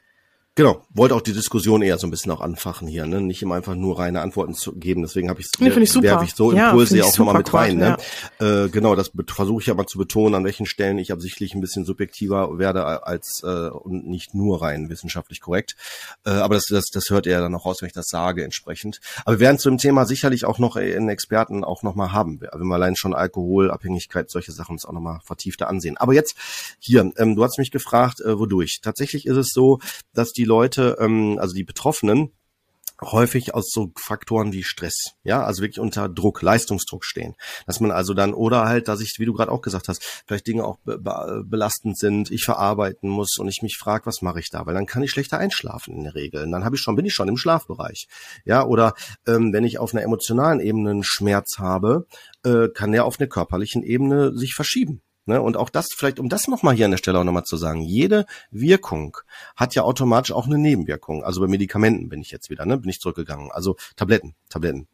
[0.56, 3.20] Genau, wollte auch die Diskussion eher so ein bisschen auch anfachen hier, ne?
[3.20, 5.02] nicht immer einfach nur reine Antworten zu geben.
[5.02, 7.76] Deswegen habe ich, nee, ich werfe ich so Impulse ja, auch nochmal mit rein.
[7.78, 7.96] Ne?
[8.40, 8.64] Ja.
[8.64, 11.84] Äh, genau, das versuche ich aber zu betonen, an welchen Stellen ich absichtlich ein bisschen
[11.84, 15.74] subjektiver werde als äh, und nicht nur rein wissenschaftlich korrekt.
[16.24, 19.00] Äh, aber das, das, das hört er dann auch raus, wenn ich das sage entsprechend.
[19.24, 22.68] Aber wir werden zu dem Thema sicherlich auch noch einen Experten auch nochmal haben, wenn
[22.68, 25.96] wir allein schon Alkoholabhängigkeit, solche Sachen uns auch nochmal vertiefter ansehen.
[25.96, 26.36] Aber jetzt
[26.78, 28.78] hier, ähm, du hast mich gefragt, äh, wodurch.
[28.82, 29.80] Tatsächlich ist es so,
[30.12, 32.30] dass die die Leute, ähm, also die Betroffenen,
[33.00, 37.34] häufig aus so Faktoren wie Stress, ja, also wirklich unter Druck, Leistungsdruck stehen.
[37.66, 40.46] Dass man also dann, oder halt, dass ich, wie du gerade auch gesagt hast, vielleicht
[40.46, 44.50] Dinge auch be belastend sind, ich verarbeiten muss und ich mich frage, was mache ich
[44.50, 44.66] da?
[44.66, 46.44] Weil dann kann ich schlechter einschlafen in der Regel.
[46.44, 48.06] Und dann habe ich schon, bin ich schon im Schlafbereich.
[48.44, 48.94] Ja, oder
[49.26, 52.06] ähm, wenn ich auf einer emotionalen Ebene einen Schmerz habe,
[52.44, 55.02] äh, kann der auf einer körperlichen Ebene sich verschieben.
[55.26, 55.40] Ne?
[55.40, 57.80] Und auch das, vielleicht um das nochmal hier an der Stelle auch nochmal zu sagen,
[57.80, 59.16] jede Wirkung
[59.56, 61.24] hat ja automatisch auch eine Nebenwirkung.
[61.24, 62.78] Also bei Medikamenten bin ich jetzt wieder, ne?
[62.78, 63.50] bin ich zurückgegangen.
[63.50, 64.88] Also Tabletten, Tabletten.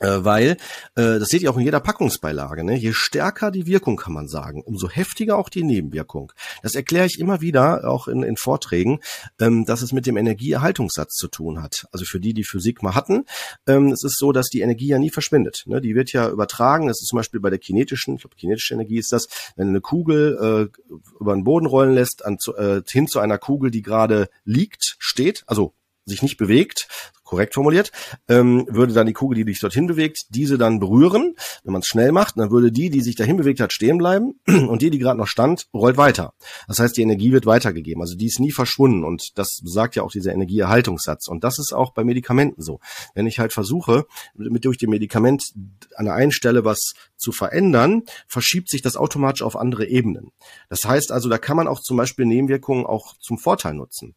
[0.00, 0.50] Äh, weil,
[0.94, 2.76] äh, das seht ihr auch in jeder Packungsbeilage, ne?
[2.76, 6.32] je stärker die Wirkung, kann man sagen, umso heftiger auch die Nebenwirkung.
[6.62, 9.00] Das erkläre ich immer wieder, auch in, in Vorträgen,
[9.40, 11.86] ähm, dass es mit dem Energieerhaltungssatz zu tun hat.
[11.92, 13.24] Also für die, die Physik mal hatten,
[13.66, 15.64] ähm, es ist so, dass die Energie ja nie verschwindet.
[15.66, 15.80] Ne?
[15.80, 18.98] Die wird ja übertragen, das ist zum Beispiel bei der kinetischen, ich glaube kinetische Energie
[18.98, 23.38] ist das, wenn eine Kugel äh, über den Boden rollen lässt, äh, hin zu einer
[23.38, 26.88] Kugel, die gerade liegt, steht, also sich nicht bewegt,
[27.28, 27.92] korrekt formuliert,
[28.26, 31.34] ähm, würde dann die Kugel, die sich dorthin bewegt, diese dann berühren.
[31.62, 34.40] Wenn man es schnell macht, dann würde die, die sich dahin bewegt hat, stehen bleiben
[34.46, 36.32] und die, die gerade noch stand, rollt weiter.
[36.68, 38.00] Das heißt, die Energie wird weitergegeben.
[38.00, 41.28] Also die ist nie verschwunden und das sagt ja auch dieser Energieerhaltungssatz.
[41.28, 42.80] Und das ist auch bei Medikamenten so.
[43.14, 45.52] Wenn ich halt versuche, mit durch dem Medikament
[45.96, 50.32] an der einen Stelle was zu verändern, verschiebt sich das automatisch auf andere Ebenen.
[50.70, 54.14] Das heißt also, da kann man auch zum Beispiel Nebenwirkungen auch zum Vorteil nutzen.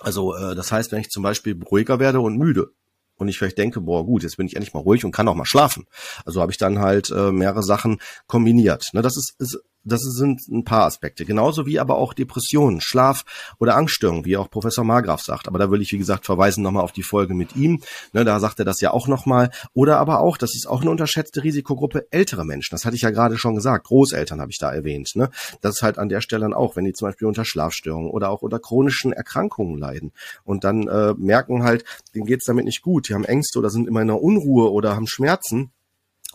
[0.00, 2.72] Also äh, das heißt, wenn ich zum Beispiel ruhiger werde und müde
[3.16, 5.34] und ich vielleicht denke, boah gut, jetzt bin ich endlich mal ruhig und kann auch
[5.34, 5.86] mal schlafen.
[6.24, 8.88] Also habe ich dann halt äh, mehrere Sachen kombiniert.
[8.92, 11.24] Ne, das ist, ist das sind ein paar Aspekte.
[11.24, 13.24] Genauso wie aber auch Depressionen, Schlaf-
[13.58, 15.48] oder Angststörungen, wie auch Professor Margraf sagt.
[15.48, 17.80] Aber da will ich, wie gesagt, verweisen nochmal auf die Folge mit ihm.
[18.12, 19.50] Ne, da sagt er das ja auch nochmal.
[19.72, 22.74] Oder aber auch, das ist auch eine unterschätzte Risikogruppe, ältere Menschen.
[22.74, 23.86] Das hatte ich ja gerade schon gesagt.
[23.86, 25.12] Großeltern habe ich da erwähnt.
[25.14, 25.30] Ne?
[25.60, 28.30] Das ist halt an der Stelle dann auch, wenn die zum Beispiel unter Schlafstörungen oder
[28.30, 30.12] auch unter chronischen Erkrankungen leiden
[30.44, 33.08] und dann äh, merken halt, denen geht's damit nicht gut.
[33.08, 35.72] Die haben Ängste oder sind immer in einer Unruhe oder haben Schmerzen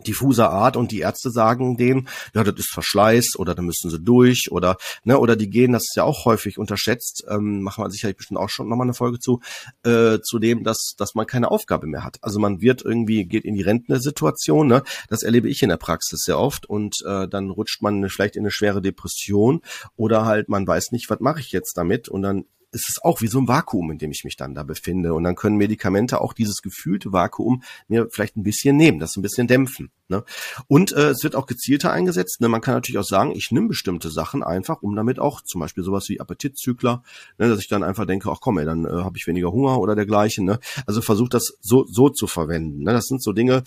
[0.05, 3.99] diffuser Art und die Ärzte sagen denen, ja, das ist Verschleiß oder da müssen sie
[3.99, 7.89] durch oder ne oder die gehen, das ist ja auch häufig unterschätzt, ähm, machen wir
[7.89, 9.41] sicherlich bestimmt auch schon nochmal eine Folge zu,
[9.84, 12.17] äh, zu dem, dass dass man keine Aufgabe mehr hat.
[12.21, 16.23] Also man wird irgendwie geht in die Rentensituation, ne, das erlebe ich in der Praxis
[16.23, 19.62] sehr oft und äh, dann rutscht man vielleicht in eine schwere Depression
[19.95, 22.45] oder halt man weiß nicht, was mache ich jetzt damit und dann
[22.76, 25.14] ist es auch wie so ein Vakuum, in dem ich mich dann da befinde.
[25.14, 29.22] Und dann können Medikamente auch dieses gefühlte Vakuum mir vielleicht ein bisschen nehmen, das ein
[29.22, 29.90] bisschen dämpfen.
[30.10, 30.24] Ne?
[30.68, 32.42] Und äh, es wird auch gezielter eingesetzt.
[32.42, 32.50] Ne?
[32.50, 35.84] Man kann natürlich auch sagen, ich nehme bestimmte Sachen einfach, um damit auch zum Beispiel
[35.84, 37.02] sowas wie Appetitzykler,
[37.38, 39.80] ne, dass ich dann einfach denke, ach komm, ey, dann äh, habe ich weniger Hunger
[39.80, 40.46] oder dergleichen.
[40.46, 40.60] Ne?
[40.86, 42.84] Also versucht das so so zu verwenden.
[42.84, 42.92] Ne?
[42.92, 43.64] Das sind so Dinge,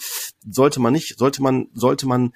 [0.48, 2.32] sollte man nicht, sollte man, sollte man,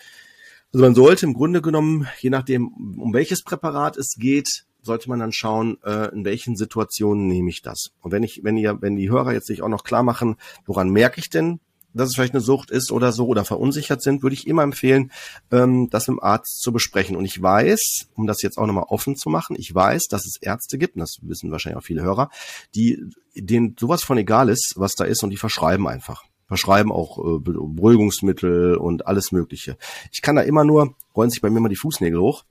[0.72, 5.20] also man sollte im Grunde genommen, je nachdem, um welches Präparat es geht, sollte man
[5.20, 7.92] dann schauen, äh, in welchen Situationen nehme ich das.
[8.00, 10.90] Und wenn ich, wenn ihr, wenn die Hörer jetzt sich auch noch klar machen, woran
[10.90, 11.60] merke ich denn,
[11.94, 15.12] dass es vielleicht eine Sucht ist oder so oder verunsichert sind, würde ich immer empfehlen,
[15.50, 17.16] ähm, das mit dem Arzt zu besprechen.
[17.16, 20.38] Und ich weiß, um das jetzt auch nochmal offen zu machen, ich weiß, dass es
[20.40, 22.30] Ärzte gibt, und das wissen wahrscheinlich auch viele Hörer,
[22.74, 23.02] die
[23.34, 26.24] denen sowas von egal ist, was da ist, und die verschreiben einfach.
[26.48, 29.76] Verschreiben auch äh, Beruhigungsmittel und alles Mögliche.
[30.10, 32.44] Ich kann da immer nur, rollen sich bei mir mal die Fußnägel hoch,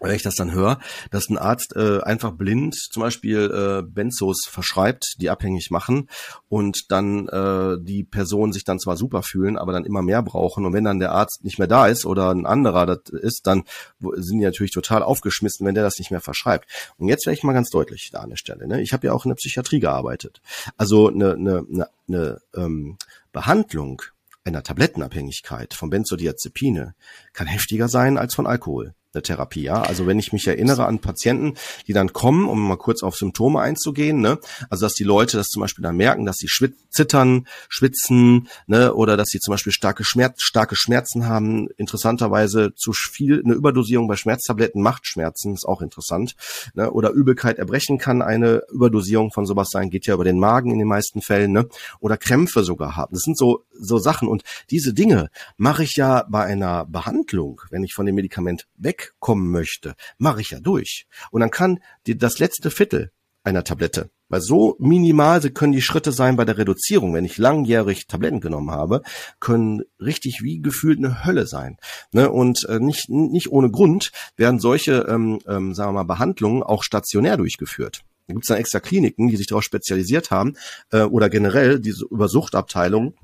[0.00, 0.78] wenn ich das dann höre,
[1.10, 6.08] dass ein Arzt äh, einfach blind zum Beispiel äh, Benzos verschreibt, die abhängig machen
[6.48, 10.64] und dann äh, die Personen sich dann zwar super fühlen, aber dann immer mehr brauchen
[10.64, 13.64] und wenn dann der Arzt nicht mehr da ist oder ein anderer das ist, dann
[14.00, 16.68] sind die natürlich total aufgeschmissen, wenn der das nicht mehr verschreibt.
[16.96, 18.66] Und jetzt wäre ich mal ganz deutlich da an der Stelle.
[18.66, 18.82] Ne?
[18.82, 20.40] Ich habe ja auch in der Psychiatrie gearbeitet.
[20.76, 22.96] Also eine, eine, eine, eine ähm,
[23.32, 24.02] Behandlung
[24.44, 26.94] einer Tablettenabhängigkeit von Benzodiazepine
[27.32, 29.82] kann heftiger sein als von Alkohol eine Therapie, ja.
[29.82, 31.54] Also wenn ich mich erinnere an Patienten,
[31.86, 35.48] die dann kommen, um mal kurz auf Symptome einzugehen, ne, also dass die Leute das
[35.48, 36.48] zum Beispiel dann merken, dass sie
[36.90, 41.68] zittern, schwitzen, ne, oder dass sie zum Beispiel starke Schmerz, starke Schmerzen haben.
[41.76, 46.34] Interessanterweise zu viel eine Überdosierung bei Schmerztabletten macht Schmerzen, ist auch interessant,
[46.74, 50.70] ne, oder Übelkeit, Erbrechen kann eine Überdosierung von sowas sein, geht ja über den Magen
[50.70, 51.66] in den meisten Fällen, ne,
[52.00, 53.14] oder Krämpfe sogar haben.
[53.14, 57.84] Das sind so so Sachen und diese Dinge mache ich ja bei einer Behandlung, wenn
[57.84, 61.06] ich von dem Medikament weg wegkommen möchte, mache ich ja durch.
[61.30, 63.12] Und dann kann die, das letzte Viertel
[63.44, 68.06] einer Tablette, weil so minimal können die Schritte sein bei der Reduzierung, wenn ich langjährig
[68.06, 69.02] Tabletten genommen habe,
[69.40, 71.78] können richtig wie gefühlt eine Hölle sein.
[72.12, 72.30] Ne?
[72.30, 76.82] Und äh, nicht, nicht ohne Grund werden solche, ähm, ähm, sagen wir mal, Behandlungen auch
[76.82, 78.02] stationär durchgeführt.
[78.26, 80.54] Da gibt es dann extra Kliniken, die sich darauf spezialisiert haben
[80.90, 83.14] äh, oder generell diese Übersuchtabteilungen,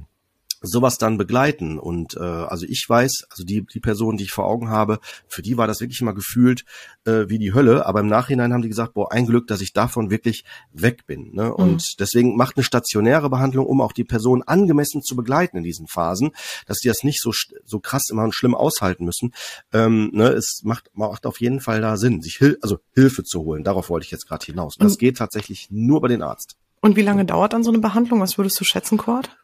[0.65, 1.79] sowas dann begleiten.
[1.79, 4.99] Und äh, also ich weiß, also die, die Person, die ich vor Augen habe,
[5.29, 6.65] für die war das wirklich immer gefühlt
[7.05, 7.87] äh, wie die Hölle.
[7.87, 11.33] Aber im Nachhinein haben die gesagt, boah, ein Glück, dass ich davon wirklich weg bin.
[11.35, 11.55] Ne?
[11.55, 11.97] Und mhm.
[11.99, 16.33] deswegen macht eine stationäre Behandlung, um auch die Person angemessen zu begleiten in diesen Phasen,
[16.67, 17.33] dass die das nicht so,
[17.65, 19.33] so krass immer und schlimm aushalten müssen.
[19.73, 20.29] Ähm, ne?
[20.29, 23.65] Es macht, macht auf jeden Fall da Sinn, sich Hil also Hilfe zu holen.
[23.65, 24.77] Darauf wollte ich jetzt gerade hinaus.
[24.77, 26.57] Und das geht tatsächlich nur bei den Arzt.
[26.81, 28.21] Und wie lange dauert dann so eine Behandlung?
[28.21, 29.35] Was würdest du schätzen, Cord?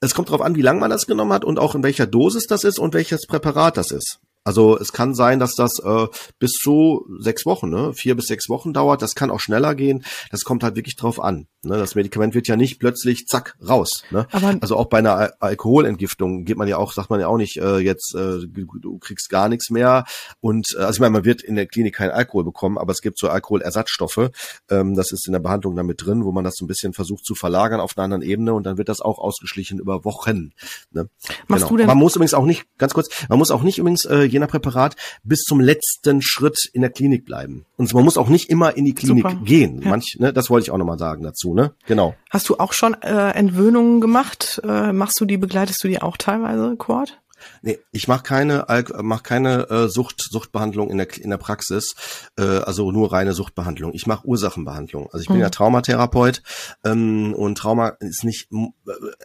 [0.00, 2.46] Es kommt darauf an, wie lange man das genommen hat und auch in welcher Dosis
[2.46, 4.20] das ist und welches Präparat das ist.
[4.46, 6.06] Also es kann sein, dass das äh,
[6.38, 9.02] bis zu sechs Wochen, ne, vier bis sechs Wochen dauert.
[9.02, 10.04] Das kann auch schneller gehen.
[10.30, 11.48] Das kommt halt wirklich drauf an.
[11.64, 11.76] Ne?
[11.78, 14.04] Das Medikament wird ja nicht plötzlich zack raus.
[14.10, 14.28] Ne?
[14.30, 17.38] Aber also auch bei einer Al Alkoholentgiftung geht man ja auch, sagt man ja auch
[17.38, 20.04] nicht, äh, jetzt äh, du kriegst gar nichts mehr.
[20.40, 23.00] Und äh, also ich meine, man wird in der Klinik keinen Alkohol bekommen, aber es
[23.00, 24.30] gibt so Alkoholersatzstoffe.
[24.70, 27.24] Ähm, das ist in der Behandlung damit drin, wo man das so ein bisschen versucht
[27.24, 30.52] zu verlagern auf einer anderen Ebene und dann wird das auch ausgeschlichen über Wochen.
[30.92, 31.08] Ne?
[31.48, 31.68] Machst genau.
[31.68, 31.86] du denn?
[31.88, 34.48] Man muss übrigens auch nicht, ganz kurz, man muss auch nicht übrigens äh, je nach
[34.48, 37.64] Präparat bis zum letzten Schritt in der Klinik bleiben.
[37.76, 39.44] Und man muss auch nicht immer in die Klinik Super.
[39.44, 39.82] gehen.
[39.82, 39.90] Ja.
[39.90, 41.72] Manch, ne, das wollte ich auch nochmal sagen dazu, ne?
[41.86, 42.14] Genau.
[42.30, 44.60] Hast du auch schon äh, Entwöhnungen gemacht?
[44.64, 47.18] Äh, machst du die, begleitest du die auch teilweise, Cord?
[47.62, 48.66] Nee, ich mache keine,
[49.02, 51.94] mach keine äh, Sucht, Suchtbehandlung in der, in der Praxis,
[52.38, 53.92] äh, also nur reine Suchtbehandlung.
[53.94, 55.08] Ich mache Ursachenbehandlung.
[55.12, 55.42] Also ich bin mhm.
[55.42, 56.42] ja Traumatherapeut
[56.84, 58.48] ähm, und Trauma ist nicht,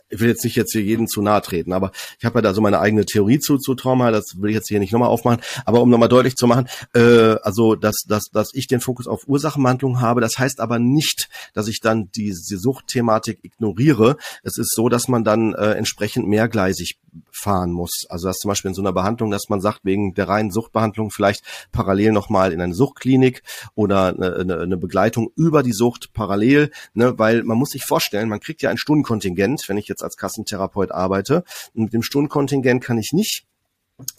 [0.10, 2.54] ich will jetzt nicht jetzt hier jeden zu nahe treten, aber ich habe ja da
[2.54, 5.42] so meine eigene Theorie zu, zu Trauma, das will ich jetzt hier nicht nochmal aufmachen,
[5.66, 9.28] aber um nochmal deutlich zu machen, äh, also dass, dass, dass ich den Fokus auf
[9.28, 14.18] Ursachenbehandlung habe, das heißt aber nicht, dass ich dann diese Suchtthematik ignoriere.
[14.44, 17.00] Es ist so, dass man dann äh, entsprechend mehrgleisig
[17.32, 18.06] fahren muss.
[18.10, 21.12] Also dass zum Beispiel in so einer Behandlung, dass man sagt, wegen der reinen Suchtbehandlung
[21.12, 23.44] vielleicht parallel nochmal in eine Suchtklinik
[23.76, 28.40] oder eine, eine, Begleitung über die Sucht parallel, ne, weil man muss sich vorstellen, man
[28.40, 31.44] kriegt ja ein Stundenkontingent, wenn ich jetzt als Kassentherapeut arbeite.
[31.74, 33.46] Und mit dem Stundenkontingent kann ich nicht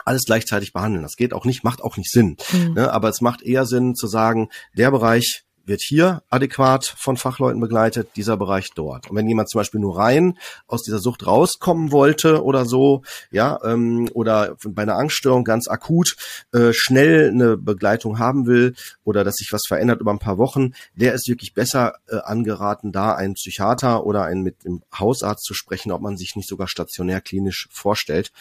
[0.05, 1.03] alles gleichzeitig behandeln.
[1.03, 2.37] Das geht auch nicht, macht auch nicht Sinn.
[2.53, 2.75] Mhm.
[2.75, 7.61] Ne, aber es macht eher Sinn zu sagen, der Bereich wird hier adäquat von Fachleuten
[7.61, 9.11] begleitet, dieser Bereich dort.
[9.11, 13.59] Und wenn jemand zum Beispiel nur rein aus dieser Sucht rauskommen wollte oder so, ja,
[13.64, 16.16] ähm, oder bei einer Angststörung ganz akut
[16.53, 20.72] äh, schnell eine Begleitung haben will oder dass sich was verändert über ein paar Wochen,
[20.94, 25.54] der ist wirklich besser äh, angeraten, da einen Psychiater oder einen mit dem Hausarzt zu
[25.54, 28.33] sprechen, ob man sich nicht sogar stationär klinisch vorstellt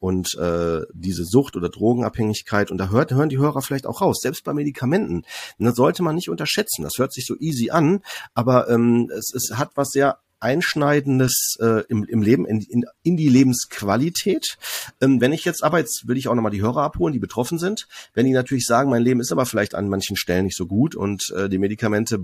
[0.00, 4.20] und äh, diese Sucht oder Drogenabhängigkeit und da hört, hören die Hörer vielleicht auch raus,
[4.20, 5.24] selbst bei Medikamenten.
[5.58, 6.82] das sollte man nicht unterschätzen.
[6.82, 8.00] Das hört sich so easy an,
[8.34, 13.16] aber ähm, es, es hat was sehr Einschneidendes äh, im, im Leben, in, in, in
[13.18, 14.56] die Lebensqualität.
[15.00, 17.58] Ähm, wenn ich jetzt aber, jetzt will ich auch nochmal die Hörer abholen, die betroffen
[17.58, 20.66] sind, wenn die natürlich sagen, mein Leben ist aber vielleicht an manchen Stellen nicht so
[20.66, 22.20] gut und äh, die Medikamente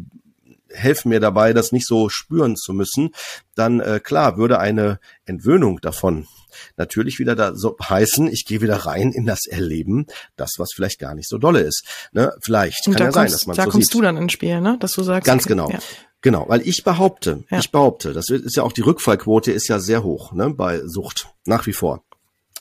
[0.71, 3.11] helfen mir dabei, das nicht so spüren zu müssen,
[3.55, 6.27] dann äh, klar würde eine Entwöhnung davon
[6.77, 10.99] natürlich wieder da so heißen, ich gehe wieder rein in das Erleben, das was vielleicht
[10.99, 11.85] gar nicht so dolle ist.
[12.13, 12.33] Ne?
[12.41, 13.95] Vielleicht kann ja kommst, sein, dass man da so kommst sieht.
[13.95, 14.77] du dann ins Spiel, ne?
[14.81, 15.71] Dass du sagst, ganz genau.
[15.71, 15.79] Ja.
[16.23, 17.59] Genau, weil ich behaupte, Ja.
[17.59, 21.29] ich behaupte, das ist ja auch die Rückfallquote ist ja sehr hoch, ne, bei Sucht
[21.45, 22.03] nach wie vor.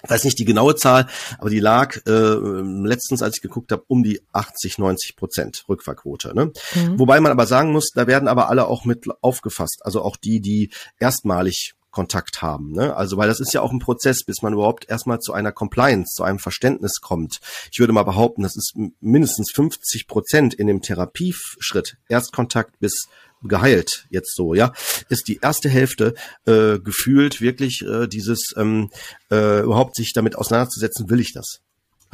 [0.04, 1.08] Ich weiß nicht die genaue Zahl,
[1.40, 6.36] aber die lag äh, letztens, als ich geguckt habe, um die 80, 90 Prozent Rückfallquote.
[6.36, 6.52] Ne?
[6.76, 7.00] Mhm.
[7.00, 9.80] Wobei man aber sagen muss, da werden aber alle auch mit aufgefasst.
[9.84, 10.70] Also auch die, die
[11.00, 12.74] erstmalig Kontakt haben.
[12.74, 12.94] Ne?
[12.94, 16.14] Also weil das ist ja auch ein Prozess, bis man überhaupt erstmal zu einer Compliance,
[16.14, 17.40] zu einem Verständnis kommt.
[17.72, 23.08] Ich würde mal behaupten, das ist mindestens 50 Prozent in dem Therapieschritt, Erstkontakt bis
[23.44, 24.74] geheilt jetzt so, ja,
[25.08, 26.16] ist die erste Hälfte
[26.46, 28.90] äh, gefühlt wirklich äh, dieses ähm,
[29.32, 31.62] äh, überhaupt sich damit auseinanderzusetzen, will ich das?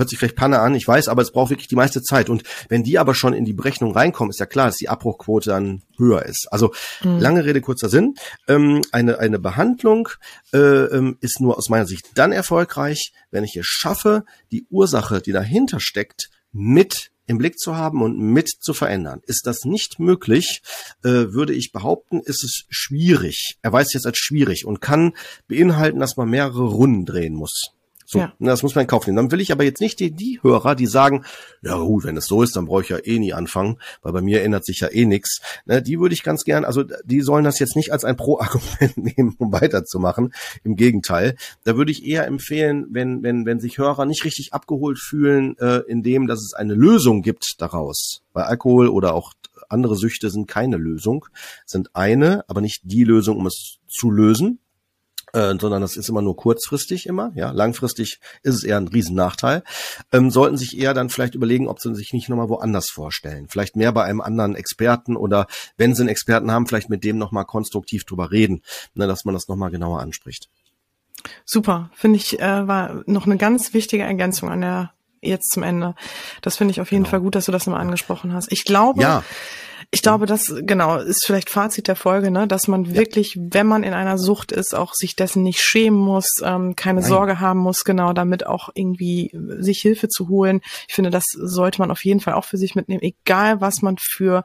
[0.02, 2.28] Hört sich vielleicht Panne an, ich weiß, aber es braucht wirklich die meiste Zeit.
[2.28, 5.52] Und wenn die aber schon in die Berechnung reinkommen, ist ja klar, dass die Abbruchquote
[5.52, 6.48] dann höher ist.
[6.50, 6.74] Also
[7.20, 8.16] lange Rede, kurzer Sinn.
[8.48, 10.10] Ähm, eine, eine Behandlung
[10.54, 15.22] äh, ähm, ist nur aus meiner Sicht dann erfolgreich, wenn ich es schaffe, die Ursache,
[15.22, 19.22] die dahinter steckt, mit im Blick zu haben und mit zu verändern.
[19.28, 20.64] Ist das nicht möglich,
[21.04, 23.60] äh, würde ich behaupten, ist es schwierig.
[23.62, 25.14] Er weiß jetzt als schwierig und kann
[25.48, 27.76] beinhalten, dass man mehrere Runden drehen muss.
[28.12, 28.34] So, Ja.
[28.40, 29.16] das muss man in Kauf nehmen.
[29.16, 31.24] Dann will ich aber jetzt nicht die, die Hörer, die sagen,
[31.62, 34.22] ja gut, wenn es so ist, dann brauche ich ja eh nie anfangen, weil bei
[34.22, 35.40] mir ändert sich ja eh nichts.
[35.66, 38.98] Ne, die würde ich ganz gern, also die sollen das jetzt nicht als ein Pro-Argument
[39.18, 40.34] nehmen, um weiterzumachen.
[40.66, 45.00] Im Gegenteil, da würde ich eher empfehlen, wenn, wenn, wenn sich Hörer nicht richtig abgeholt
[45.00, 48.24] fühlen, äh, in dem, dass es eine Lösung gibt daraus.
[48.34, 49.32] Bei Alkohol oder auch
[49.70, 51.28] andere Süchte sind keine Lösung,
[51.66, 54.60] sind eine, aber nicht die Lösung, um es zu lösen
[55.34, 59.64] äh, sondern das ist immer nur kurzfristig immer, ja, langfristig ist es eher ein Riesennachteil,
[60.12, 63.48] ähm, sollten sich eher dann vielleicht überlegen, ob sie sich nicht nochmal woanders vorstellen.
[63.50, 67.18] Vielleicht mehr bei einem anderen Experten oder wenn sie einen Experten haben, vielleicht mit dem
[67.18, 68.62] nochmal konstruktiv drüber reden,
[68.94, 70.50] ne, dass man das nochmal genauer anspricht.
[71.46, 75.94] Super, finde ich, äh, war noch eine ganz wichtige Ergänzung an der jetzt zum Ende.
[76.42, 77.12] Das finde ich auf jeden Genau.
[77.12, 78.52] Fall gut, dass du das nochmal angesprochen hast.
[78.52, 79.24] Ich glaube, Ja,
[79.94, 83.84] ich glaube, das genau ist vielleicht Fazit der Folge, ne, dass man wirklich, wenn man
[83.84, 87.10] in einer Sucht ist, auch sich dessen nicht schämen muss, ähm, keine Nein.
[87.10, 90.62] Sorge haben muss, genau damit auch irgendwie sich Hilfe zu holen.
[90.88, 93.98] Ich finde, das sollte man auf jeden Fall auch für sich mitnehmen, egal was man
[94.00, 94.44] für,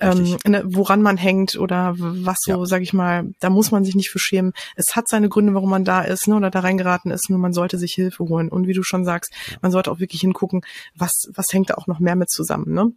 [0.00, 2.64] ähm, ne, woran man hängt oder was so, Ja.
[2.64, 4.52] sag ich mal, da muss man sich nicht für schämen.
[4.76, 7.28] Es hat seine Gründe, warum man da ist, ne, oder da reingeraten ist.
[7.28, 8.48] Nur man sollte sich Hilfe holen.
[8.48, 9.30] Und wie du schon sagst,
[9.60, 10.62] man sollte auch wirklich hingucken,
[10.94, 12.92] was was hängt da auch noch mehr mit zusammen, ne?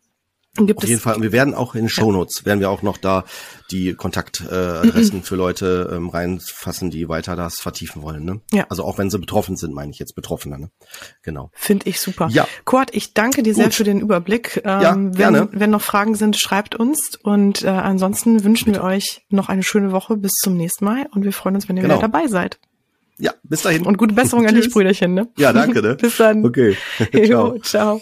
[0.58, 1.16] Gibt auf jeden Fall.
[1.16, 3.24] Und wir werden auch in den Shownotes, werden wir auch noch da
[3.72, 8.26] die Kontaktadressen äh, Adressen für Leute ähm, reinfassen, die weiter das vertiefen wollen.
[8.26, 8.42] Ne?
[8.52, 8.66] Ja.
[8.68, 10.58] Also auch wenn sie betroffen sind, meine ich jetzt Betroffene.
[10.60, 10.70] Ne?
[11.22, 11.52] Genau.
[11.54, 12.28] Finde ich super.
[12.32, 12.48] Ja.
[12.66, 13.76] Kurt, ich danke dir sehr Gut.
[13.76, 14.62] für den Überblick.
[14.66, 15.50] Ähm, Ja, wenn, gerne.
[15.52, 17.12] wenn noch Fragen sind, schreibt uns.
[17.22, 20.18] Und äh, ansonsten wünschen wir euch noch eine schöne Woche.
[20.18, 21.08] Bis zum nächsten Mal.
[21.14, 21.98] Und wir freuen uns, wenn ihr Genau.
[22.00, 22.60] wieder dabei seid.
[23.20, 23.86] Ja, bis dahin.
[23.86, 24.70] Und gute Besserung an dich.
[24.74, 25.14] Brüderchen.
[25.14, 25.28] Ne?
[25.38, 25.82] Ja, danke.
[25.82, 25.96] Ne?
[26.02, 26.44] Bis dann.
[26.44, 26.76] Okay.
[27.14, 28.02] Jo, ciao.